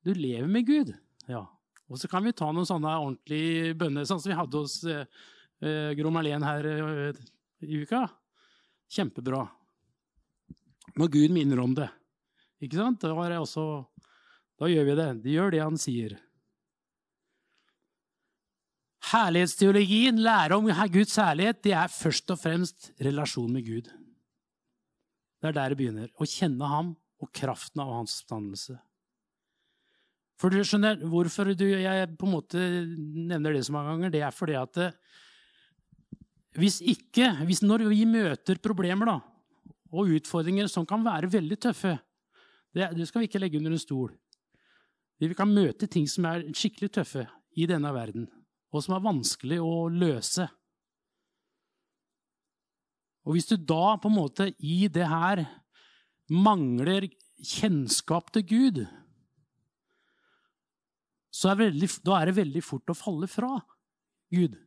Du 0.04 0.12
lever 0.12 0.50
med 0.52 0.66
Gud. 0.68 0.90
Ja. 1.32 1.46
Og 1.92 2.00
så 2.00 2.10
kan 2.10 2.24
vi 2.26 2.34
ta 2.36 2.50
noen 2.52 2.68
sånne 2.68 2.94
ordentlige 3.00 3.74
bønner, 3.78 4.08
sånn 4.08 4.22
som 4.24 4.32
vi 4.32 4.38
hadde 4.40 4.62
hos 4.62 4.78
eh, 4.88 5.06
eh 5.64 5.92
Gro 6.00 6.12
Marlen 6.14 6.46
her 6.46 6.68
eh, 6.70 7.24
i 7.64 7.82
uka. 7.84 8.06
Kjempebra. 8.94 9.46
Når 11.00 11.12
Gud 11.14 11.34
minner 11.34 11.60
om 11.64 11.74
det. 11.76 11.90
Ikke 12.64 12.80
sant? 12.80 13.02
Da, 13.04 13.40
også, 13.40 13.66
da 14.60 14.70
gjør 14.72 14.88
vi 14.92 15.00
det. 15.00 15.10
De 15.26 15.36
gjør 15.36 15.52
det 15.52 15.64
han 15.64 15.80
sier. 15.82 16.16
Herlighetsteologien, 19.14 20.22
lære 20.24 20.58
om 20.58 20.70
Guds 20.94 21.18
herlighet, 21.20 21.60
det 21.66 21.74
er 21.76 21.92
først 21.92 22.32
og 22.34 22.40
fremst 22.40 22.92
relasjon 23.04 23.52
med 23.52 23.68
Gud. 23.68 23.92
Det 25.44 25.52
er 25.52 25.58
der 25.58 25.74
det 25.74 25.78
begynner. 25.78 26.10
Å 26.16 26.26
kjenne 26.30 26.70
ham 26.72 26.94
og 27.22 27.30
kraften 27.36 27.84
av 27.84 27.92
hans 27.98 28.16
oppstandelse. 28.22 28.78
For 30.44 30.52
du 30.52 30.60
skjønner, 30.68 31.00
Hvorfor 31.08 31.54
du, 31.56 31.64
jeg 31.72 32.08
på 32.20 32.28
en 32.28 32.34
måte 32.36 32.60
nevner 32.60 33.56
det 33.56 33.62
så 33.64 33.72
mange 33.72 33.94
ganger, 33.94 34.12
det 34.12 34.24
er 34.28 34.36
fordi 34.36 34.58
at 34.60 34.80
hvis 36.60 36.82
ikke, 36.84 37.30
hvis 37.48 37.64
når 37.64 37.88
vi 37.88 38.04
møter 38.06 38.60
problemer 38.62 39.08
da, 39.08 39.16
og 39.94 40.12
utfordringer 40.18 40.68
som 40.70 40.86
kan 40.86 41.02
være 41.06 41.32
veldig 41.32 41.58
tøffe, 41.64 41.96
det, 42.76 42.90
det 42.98 43.08
skal 43.08 43.24
vi 43.24 43.30
ikke 43.30 43.40
legge 43.40 43.58
under 43.62 43.74
en 43.74 43.82
stol. 43.82 44.12
Vi 45.22 45.32
kan 45.38 45.50
møte 45.50 45.88
ting 45.88 46.10
som 46.12 46.28
er 46.28 46.44
skikkelig 46.52 46.92
tøffe 47.00 47.24
i 47.56 47.66
denne 47.70 47.94
verden, 47.96 48.28
og 48.74 48.84
som 48.84 48.98
er 48.98 49.06
vanskelig 49.06 49.62
å 49.64 49.88
løse. 49.94 50.50
Og 53.24 53.38
hvis 53.38 53.48
du 53.48 53.56
da 53.56 53.96
på 53.96 54.12
en 54.12 54.18
måte 54.18 54.50
i 54.60 54.90
det 54.92 55.08
her 55.08 55.46
mangler 56.34 57.08
kjennskap 57.40 58.34
til 58.36 58.46
Gud, 58.52 58.84
er, 61.34 61.58
veldig, 61.58 61.90
da 62.06 62.20
er 62.20 62.30
det 62.30 62.38
veldig 62.38 62.64
fort 62.66 62.94
å 62.94 62.98
falle 62.98 63.30
fra 63.32 63.56
Gud. 64.34 64.58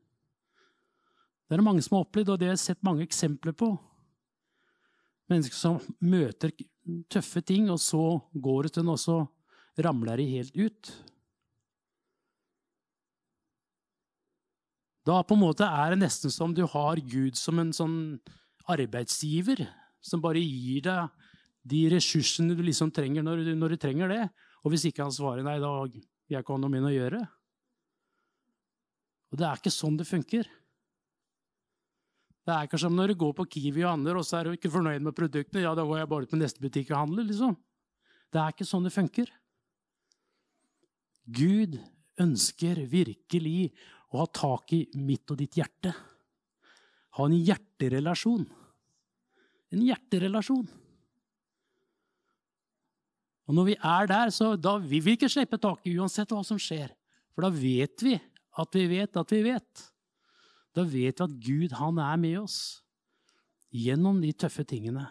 Det 1.47 1.55
er 1.55 1.63
det 1.63 1.67
mange 1.67 1.83
som 1.85 1.97
har 1.97 2.07
opplevd, 2.07 2.33
og 2.33 2.41
det 2.41 2.49
har 2.51 2.57
jeg 2.57 2.65
sett 2.65 2.87
mange 2.87 3.07
eksempler 3.07 3.55
på. 3.55 3.71
Mennesker 5.31 5.59
som 5.59 5.79
møter 6.03 6.53
tøffe 7.11 7.43
ting, 7.47 7.69
og 7.71 7.79
så 7.83 8.19
går 8.35 8.67
det 8.67 8.77
til 8.77 8.87
noe, 8.87 8.99
og 8.99 9.03
så 9.03 9.83
ramler 9.87 10.23
de 10.23 10.27
helt 10.33 10.59
ut. 10.59 10.91
Da 15.07 15.21
på 15.23 15.37
en 15.37 15.45
måte 15.45 15.67
er 15.71 15.95
det 15.95 16.01
nesten 16.03 16.33
som 16.35 16.55
du 16.55 16.65
har 16.67 16.99
Gud 16.99 17.39
som 17.39 17.61
en 17.63 17.71
sånn 17.75 18.19
arbeidsgiver 18.67 19.63
som 20.03 20.23
bare 20.23 20.43
gir 20.43 20.83
deg 20.83 21.31
de 21.67 21.85
ressursene 21.95 22.57
du 22.59 22.63
liksom 22.67 22.91
trenger 22.95 23.23
når 23.27 23.45
du, 23.47 23.53
når 23.59 23.75
du 23.75 23.79
trenger 23.83 24.11
det. 24.11 24.25
Og 24.65 24.73
hvis 24.73 24.89
ikke 24.89 25.05
han 25.05 25.15
svarer 25.15 25.47
nei, 25.47 25.61
da 25.63 25.87
vil 26.27 26.39
har 26.39 26.45
ikke 26.45 26.59
med 26.71 26.87
å 26.89 26.95
gjøre. 26.95 27.25
Og 29.31 29.41
det 29.41 29.47
er 29.47 29.61
ikke 29.61 29.75
sånn 29.75 29.99
det 29.99 30.07
funker. 30.09 30.49
Det 32.47 32.55
er 32.55 32.69
ikke 32.69 32.79
som 32.79 32.95
når 32.95 33.11
du 33.11 33.19
går 33.19 33.33
på 33.41 33.49
Kiwi 33.57 33.83
og 33.83 33.91
handler, 33.97 34.21
og 34.21 34.27
så 34.27 34.39
er 34.39 34.47
du 34.47 34.55
ikke 34.55 34.71
fornøyd 34.71 35.03
med 35.03 35.17
produktene. 35.19 35.65
Ja, 35.65 35.75
da 35.75 35.83
går 35.87 35.99
jeg 35.99 36.11
bare 36.13 36.31
til 36.31 36.39
neste 36.39 36.63
butikk 36.63 36.93
og 36.93 37.01
handler, 37.01 37.27
liksom. 37.27 37.57
Det 38.31 38.39
er 38.39 38.55
ikke 38.55 38.67
sånn 38.69 38.87
det 38.87 38.95
funker. 38.95 39.33
Gud 41.27 41.75
ønsker 42.23 42.85
virkelig 42.87 43.73
å 44.15 44.23
ha 44.23 44.27
tak 44.31 44.73
i 44.77 44.85
mitt 45.03 45.27
og 45.35 45.41
ditt 45.41 45.59
hjerte. 45.59 45.91
Ha 47.19 47.27
en 47.27 47.35
hjerterelasjon. 47.35 48.47
En 49.75 49.83
hjerterelasjon. 49.83 50.69
Og 53.47 53.55
når 53.55 53.69
vi 53.69 53.77
er 53.79 54.09
der, 54.11 54.33
så 54.35 54.55
da 54.59 54.77
vil 54.83 55.05
vi 55.05 55.15
ikke 55.15 55.31
slippe 55.31 55.59
taket 55.63 55.95
uansett 55.95 56.33
hva 56.35 56.43
som 56.47 56.59
skjer. 56.61 56.91
For 57.35 57.47
da 57.47 57.53
vet 57.53 58.03
vi 58.03 58.17
at 58.57 58.75
vi 58.75 58.87
vet 58.91 59.21
at 59.21 59.35
vi 59.35 59.43
vet. 59.47 59.85
Da 60.75 60.83
vet 60.83 61.21
vi 61.21 61.27
at 61.27 61.37
Gud, 61.45 61.77
han 61.79 62.01
er 62.03 62.19
med 62.21 62.41
oss 62.43 62.59
gjennom 63.77 64.19
de 64.23 64.33
tøffe 64.33 64.65
tingene. 64.67 65.07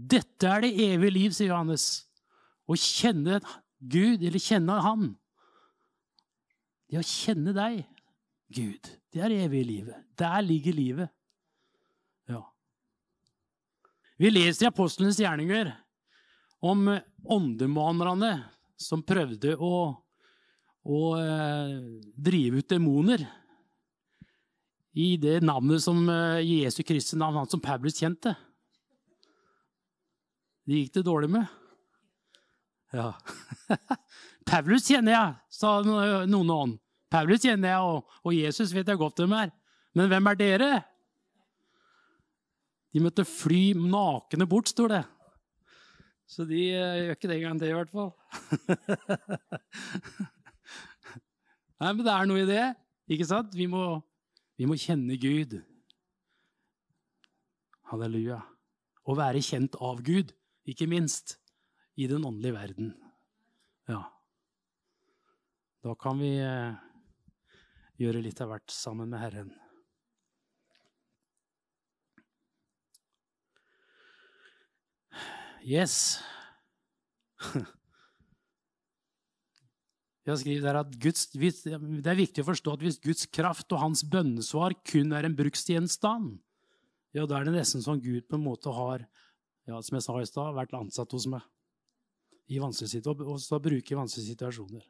Dette 0.00 0.48
er 0.48 0.64
det 0.64 0.70
evige 0.86 1.12
liv, 1.12 1.32
sier 1.34 1.50
Johannes. 1.50 2.06
Å 2.70 2.76
kjenne 2.78 3.40
Gud, 3.80 4.22
eller 4.22 4.40
kjenne 4.40 4.76
Han. 4.84 5.08
Det 6.90 7.00
å 7.00 7.06
kjenne 7.06 7.54
deg, 7.54 7.82
Gud, 8.50 8.88
det 9.12 9.22
er 9.22 9.32
det 9.32 9.42
evige 9.46 9.68
livet. 9.68 10.06
Der 10.18 10.40
ligger 10.42 10.74
livet. 10.74 11.12
Ja. 12.30 12.42
Vi 14.20 14.28
leser 14.28 14.66
i 14.66 14.68
apostlenes 14.68 15.16
gjerninger 15.16 15.70
om 16.60 16.90
åndemanerne 17.24 18.34
som 18.76 19.00
prøvde 19.00 19.54
å, 19.56 19.76
å 20.84 21.00
eh, 21.16 21.70
drive 22.20 22.60
ut 22.60 22.68
demoner 22.68 23.24
i 24.92 25.14
det 25.22 25.38
navnet 25.40 25.80
som 25.80 26.02
eh, 26.04 26.42
Jesu 26.44 26.82
Kristi 26.84 27.16
navn, 27.16 27.38
han 27.40 27.48
som 27.48 27.62
Paulus 27.64 27.96
kjente. 27.96 28.34
Det 30.68 30.82
gikk 30.82 30.98
det 30.98 31.06
dårlig 31.08 31.32
med. 31.38 31.48
Ja. 32.92 33.14
Paulus 34.50 34.84
kjenner 34.84 35.16
jeg, 35.16 35.34
sa 35.48 35.78
noen 35.80 36.56
ånd. 36.58 36.76
Paulus 37.08 37.48
kjenner 37.48 37.72
jeg, 37.72 37.88
og, 37.88 38.20
og, 38.20 38.36
Jesus 38.36 38.76
vet 38.76 38.92
jeg 38.92 39.00
godt 39.00 39.24
hvem 39.24 39.38
er. 39.46 39.56
Men 39.96 40.12
hvem 40.12 40.28
er 40.28 40.44
dere? 40.44 40.72
De 42.90 43.00
måtte 43.02 43.24
fly 43.28 43.72
nakne 43.78 44.46
bort, 44.50 44.68
står 44.72 44.88
det. 44.96 45.04
Så 46.30 46.44
de 46.46 46.60
uh, 46.74 46.98
gjør 47.00 47.16
ikke 47.16 47.30
det 47.30 47.36
en 47.38 47.46
gang 47.48 47.58
til, 47.60 47.70
i 47.70 47.78
hvert 47.78 47.94
fall. 47.94 48.12
Nei, 51.80 51.90
men 51.90 52.04
det 52.04 52.12
er 52.12 52.26
noe 52.28 52.42
i 52.42 52.48
det, 52.50 52.66
ikke 53.10 53.26
sant? 53.30 53.54
Vi 53.56 53.66
må 53.70 53.84
vi 54.60 54.66
må 54.68 54.76
kjenne 54.76 55.14
Gud. 55.16 55.54
Halleluja. 57.88 58.42
Og 59.08 59.16
være 59.16 59.40
kjent 59.40 59.78
av 59.80 60.02
Gud, 60.04 60.34
ikke 60.68 60.84
minst, 60.84 61.38
i 61.96 62.04
den 62.10 62.26
åndelige 62.28 62.58
verden. 62.58 62.90
Ja. 63.88 64.02
Da 65.80 65.94
kan 65.96 66.20
vi 66.20 66.34
eh, 66.44 66.76
gjøre 68.04 68.20
litt 68.20 68.44
av 68.44 68.52
hvert 68.52 68.76
sammen 68.76 69.08
med 69.08 69.24
Herren. 69.24 69.48
Yes. 75.64 76.20
Jeg 80.26 80.38
skriver 80.42 80.66
der 80.66 80.78
at 80.80 80.92
Guds, 81.00 81.26
Det 81.32 82.06
er 82.06 82.18
viktig 82.18 82.44
å 82.44 82.50
forstå 82.50 82.74
at 82.76 82.84
hvis 82.84 83.00
Guds 83.02 83.26
kraft 83.32 83.72
og 83.72 83.82
hans 83.82 84.04
bønnesvar 84.04 84.76
kun 84.86 85.12
er 85.16 85.26
en 85.26 85.36
bruksgjenstand, 85.36 86.38
ja, 87.16 87.24
da 87.26 87.40
er 87.40 87.48
det 87.48 87.56
nesten 87.56 87.82
sånn 87.82 88.02
Gud 88.02 88.28
på 88.28 88.38
en 88.38 88.44
måte 88.44 88.70
har 88.70 89.02
ja, 89.66 89.80
som 89.82 89.96
jeg 89.96 90.04
sa 90.04 90.20
i 90.20 90.28
sted, 90.28 90.54
vært 90.54 90.76
ansatt 90.76 91.12
hos 91.14 91.26
meg 91.30 91.42
i 92.50 92.58
og 92.58 92.74
så 92.74 93.60
bruke 93.62 93.94
i 93.94 93.98
vanskelige 93.98 94.32
situasjoner. 94.32 94.82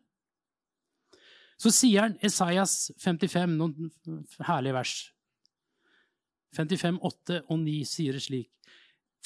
Så 1.60 1.72
sier 1.76 2.06
han 2.06 2.14
Esaias 2.24 2.90
55, 3.02 3.56
noen 3.60 3.90
herlige 4.48 4.76
vers. 4.78 4.94
55, 6.56 6.96
8 7.04 7.42
og 7.52 7.58
9 7.60 7.74
sier 7.84 8.16
det 8.16 8.22
slik. 8.24 8.48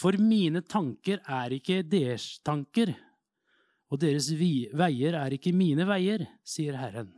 For 0.00 0.16
mine 0.18 0.64
tanker 0.66 1.20
er 1.30 1.54
ikke 1.54 1.82
deres 1.86 2.38
tanker, 2.44 2.90
og 3.92 4.00
deres 4.02 4.30
veier 4.34 5.14
er 5.20 5.36
ikke 5.36 5.54
mine 5.54 5.86
veier, 5.86 6.26
sier 6.42 6.78
Herren. 6.80 7.12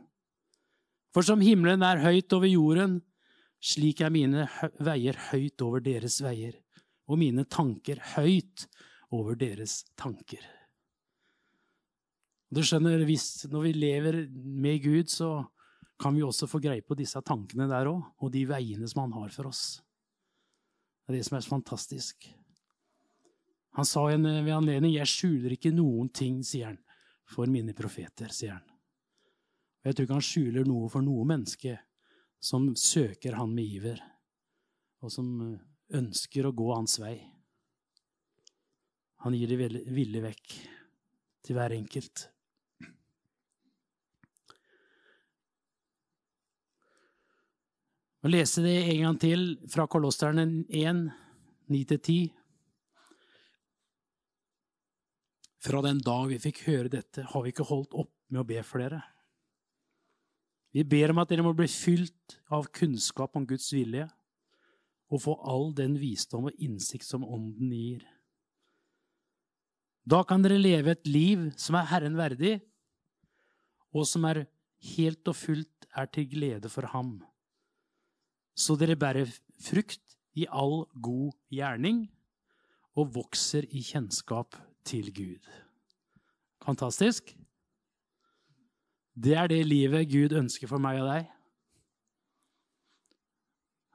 For 1.15 1.25
som 1.25 1.41
himmelen 1.41 1.81
er 1.81 2.03
høyt 2.03 2.33
over 2.37 2.49
jorden, 2.49 2.99
slik 3.57 4.03
er 4.05 4.13
mine 4.13 4.45
veier 4.85 5.17
høyt 5.31 5.63
over 5.65 5.81
deres 5.81 6.19
veier, 6.21 6.53
og 7.09 7.17
mine 7.17 7.47
tanker 7.49 8.03
høyt 8.13 8.67
over 9.15 9.39
deres 9.39 9.81
tanker. 9.97 10.43
Du 12.53 12.61
skjønner, 12.63 13.01
Når 13.49 13.61
vi 13.61 13.73
lever 13.73 14.27
med 14.31 14.83
Gud, 14.83 15.09
så 15.09 15.43
kan 15.99 16.15
vi 16.15 16.23
også 16.23 16.47
få 16.47 16.59
greie 16.59 16.81
på 16.81 16.95
disse 16.95 17.19
tankene 17.21 17.67
der 17.67 17.89
òg, 17.89 18.03
og 18.21 18.31
de 18.31 18.45
veiene 18.47 18.87
som 18.87 19.01
han 19.01 19.17
har 19.17 19.29
for 19.33 19.47
oss. 19.47 19.81
Det 21.07 21.13
er 21.13 21.17
det 21.17 21.25
som 21.25 21.37
er 21.37 21.41
så 21.41 21.49
fantastisk. 21.49 22.29
Han 23.77 23.85
sa 23.85 24.07
en, 24.09 24.23
ved 24.23 24.53
anledning 24.55 24.95
'Jeg 24.95 25.07
skjuler 25.07 25.53
ikke 25.53 25.69
noen 25.69 26.09
ting', 26.09 26.41
sier 26.43 26.65
han, 26.65 26.79
'for 27.29 27.45
mine 27.45 27.73
profeter', 27.77 28.33
sier 28.33 28.57
han. 28.57 28.63
Jeg 29.85 29.93
tror 29.93 30.03
ikke 30.03 30.17
han 30.17 30.25
skjuler 30.25 30.65
noe 30.65 30.89
for 30.89 31.05
noe 31.05 31.25
menneske 31.25 31.77
som 32.41 32.71
søker 32.75 33.37
han 33.37 33.53
med 33.53 33.65
iver, 33.65 34.01
og 35.01 35.11
som 35.13 35.59
ønsker 35.93 36.47
å 36.47 36.55
gå 36.57 36.73
hans 36.73 36.97
vei. 36.99 37.19
Han 39.21 39.37
gir 39.37 39.53
det 39.53 39.85
ville 39.93 40.23
vekk 40.25 40.57
til 41.45 41.55
hver 41.55 41.77
enkelt. 41.77 42.25
Å 48.25 48.33
lese 48.33 48.65
det 48.65 48.75
en 48.89 49.05
gang 49.05 49.21
til 49.21 49.47
fra 49.69 49.85
Kolosterne 49.85 50.65
1, 50.67 51.05
9-10. 51.69 52.33
Fra 55.67 55.81
den 55.83 55.97
dag 55.99 56.29
vi 56.31 56.37
fikk 56.39 56.61
høre 56.63 56.87
dette, 56.87 57.25
har 57.27 57.43
vi 57.43 57.51
ikke 57.51 57.65
holdt 57.67 57.95
opp 57.99 58.13
med 58.31 58.39
å 58.39 58.47
be 58.47 58.61
for 58.63 58.79
dere. 58.79 59.01
Vi 60.71 60.85
ber 60.87 61.11
om 61.11 61.19
at 61.19 61.31
dere 61.31 61.43
må 61.43 61.51
bli 61.57 61.67
fylt 61.67 62.37
av 62.53 62.69
kunnskap 62.75 63.35
om 63.35 63.47
Guds 63.47 63.67
vilje 63.75 64.05
og 65.11 65.23
få 65.23 65.33
all 65.47 65.73
den 65.75 65.97
visdom 65.99 66.47
og 66.47 66.61
innsikt 66.63 67.07
som 67.07 67.25
Ånden 67.25 67.73
gir. 67.73 68.05
Da 70.07 70.21
kan 70.27 70.43
dere 70.43 70.59
leve 70.59 70.93
et 70.93 71.07
liv 71.09 71.49
som 71.59 71.75
er 71.79 71.89
Herren 71.91 72.15
verdig, 72.19 72.53
og 73.91 74.07
som 74.07 74.23
er 74.29 74.45
helt 74.93 75.27
og 75.27 75.35
fullt 75.35 75.89
er 75.97 76.07
til 76.13 76.29
glede 76.31 76.71
for 76.71 76.87
Ham. 76.93 77.17
Så 78.55 78.77
dere 78.79 78.95
bærer 78.99 79.27
frukt 79.59 80.15
i 80.37 80.47
all 80.47 80.85
god 80.95 81.35
gjerning 81.51 82.05
og 82.95 83.11
vokser 83.19 83.67
i 83.67 83.83
kjennskap 83.83 84.55
til 84.87 85.11
Gud. 85.13 85.49
Fantastisk. 86.63 87.33
Det 89.17 89.33
er 89.37 89.49
det 89.49 89.63
livet 89.65 90.09
Gud 90.11 90.35
ønsker 90.37 90.69
for 90.69 90.81
meg 90.81 91.01
og 91.01 91.09
deg. 91.09 91.29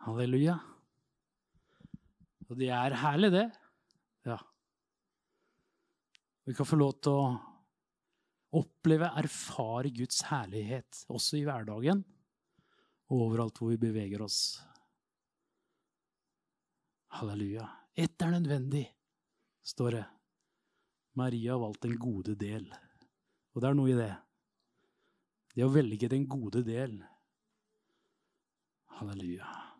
Halleluja. 0.02 0.56
Og 2.50 2.58
det 2.58 2.72
er 2.74 2.96
herlig, 2.98 3.30
det. 3.32 3.46
Ja. 4.26 4.38
Vi 6.44 6.56
kan 6.58 6.66
få 6.66 6.78
lov 6.80 6.96
til 7.00 7.14
å 7.14 7.28
oppleve, 8.58 9.08
erfare 9.16 9.92
Guds 9.94 10.24
herlighet 10.28 11.04
også 11.08 11.38
i 11.38 11.46
hverdagen 11.46 12.02
og 13.12 13.28
overalt 13.28 13.60
hvor 13.60 13.72
vi 13.72 13.80
beveger 13.80 14.24
oss. 14.24 14.40
Halleluja. 17.12 17.68
Ett 17.94 18.24
er 18.24 18.34
nødvendig, 18.34 18.86
står 19.62 19.98
det. 19.98 20.04
Maria 21.18 21.52
har 21.52 21.62
valgt 21.64 21.82
den 21.84 21.98
gode 22.00 22.36
del. 22.38 22.68
Og 23.52 23.60
det 23.62 23.68
er 23.68 23.76
noe 23.76 23.92
i 23.92 23.98
det. 23.98 24.12
Det 25.52 25.66
å 25.66 25.72
velge 25.72 26.08
den 26.08 26.24
gode 26.30 26.62
del. 26.64 26.96
Halleluja. 28.96 29.71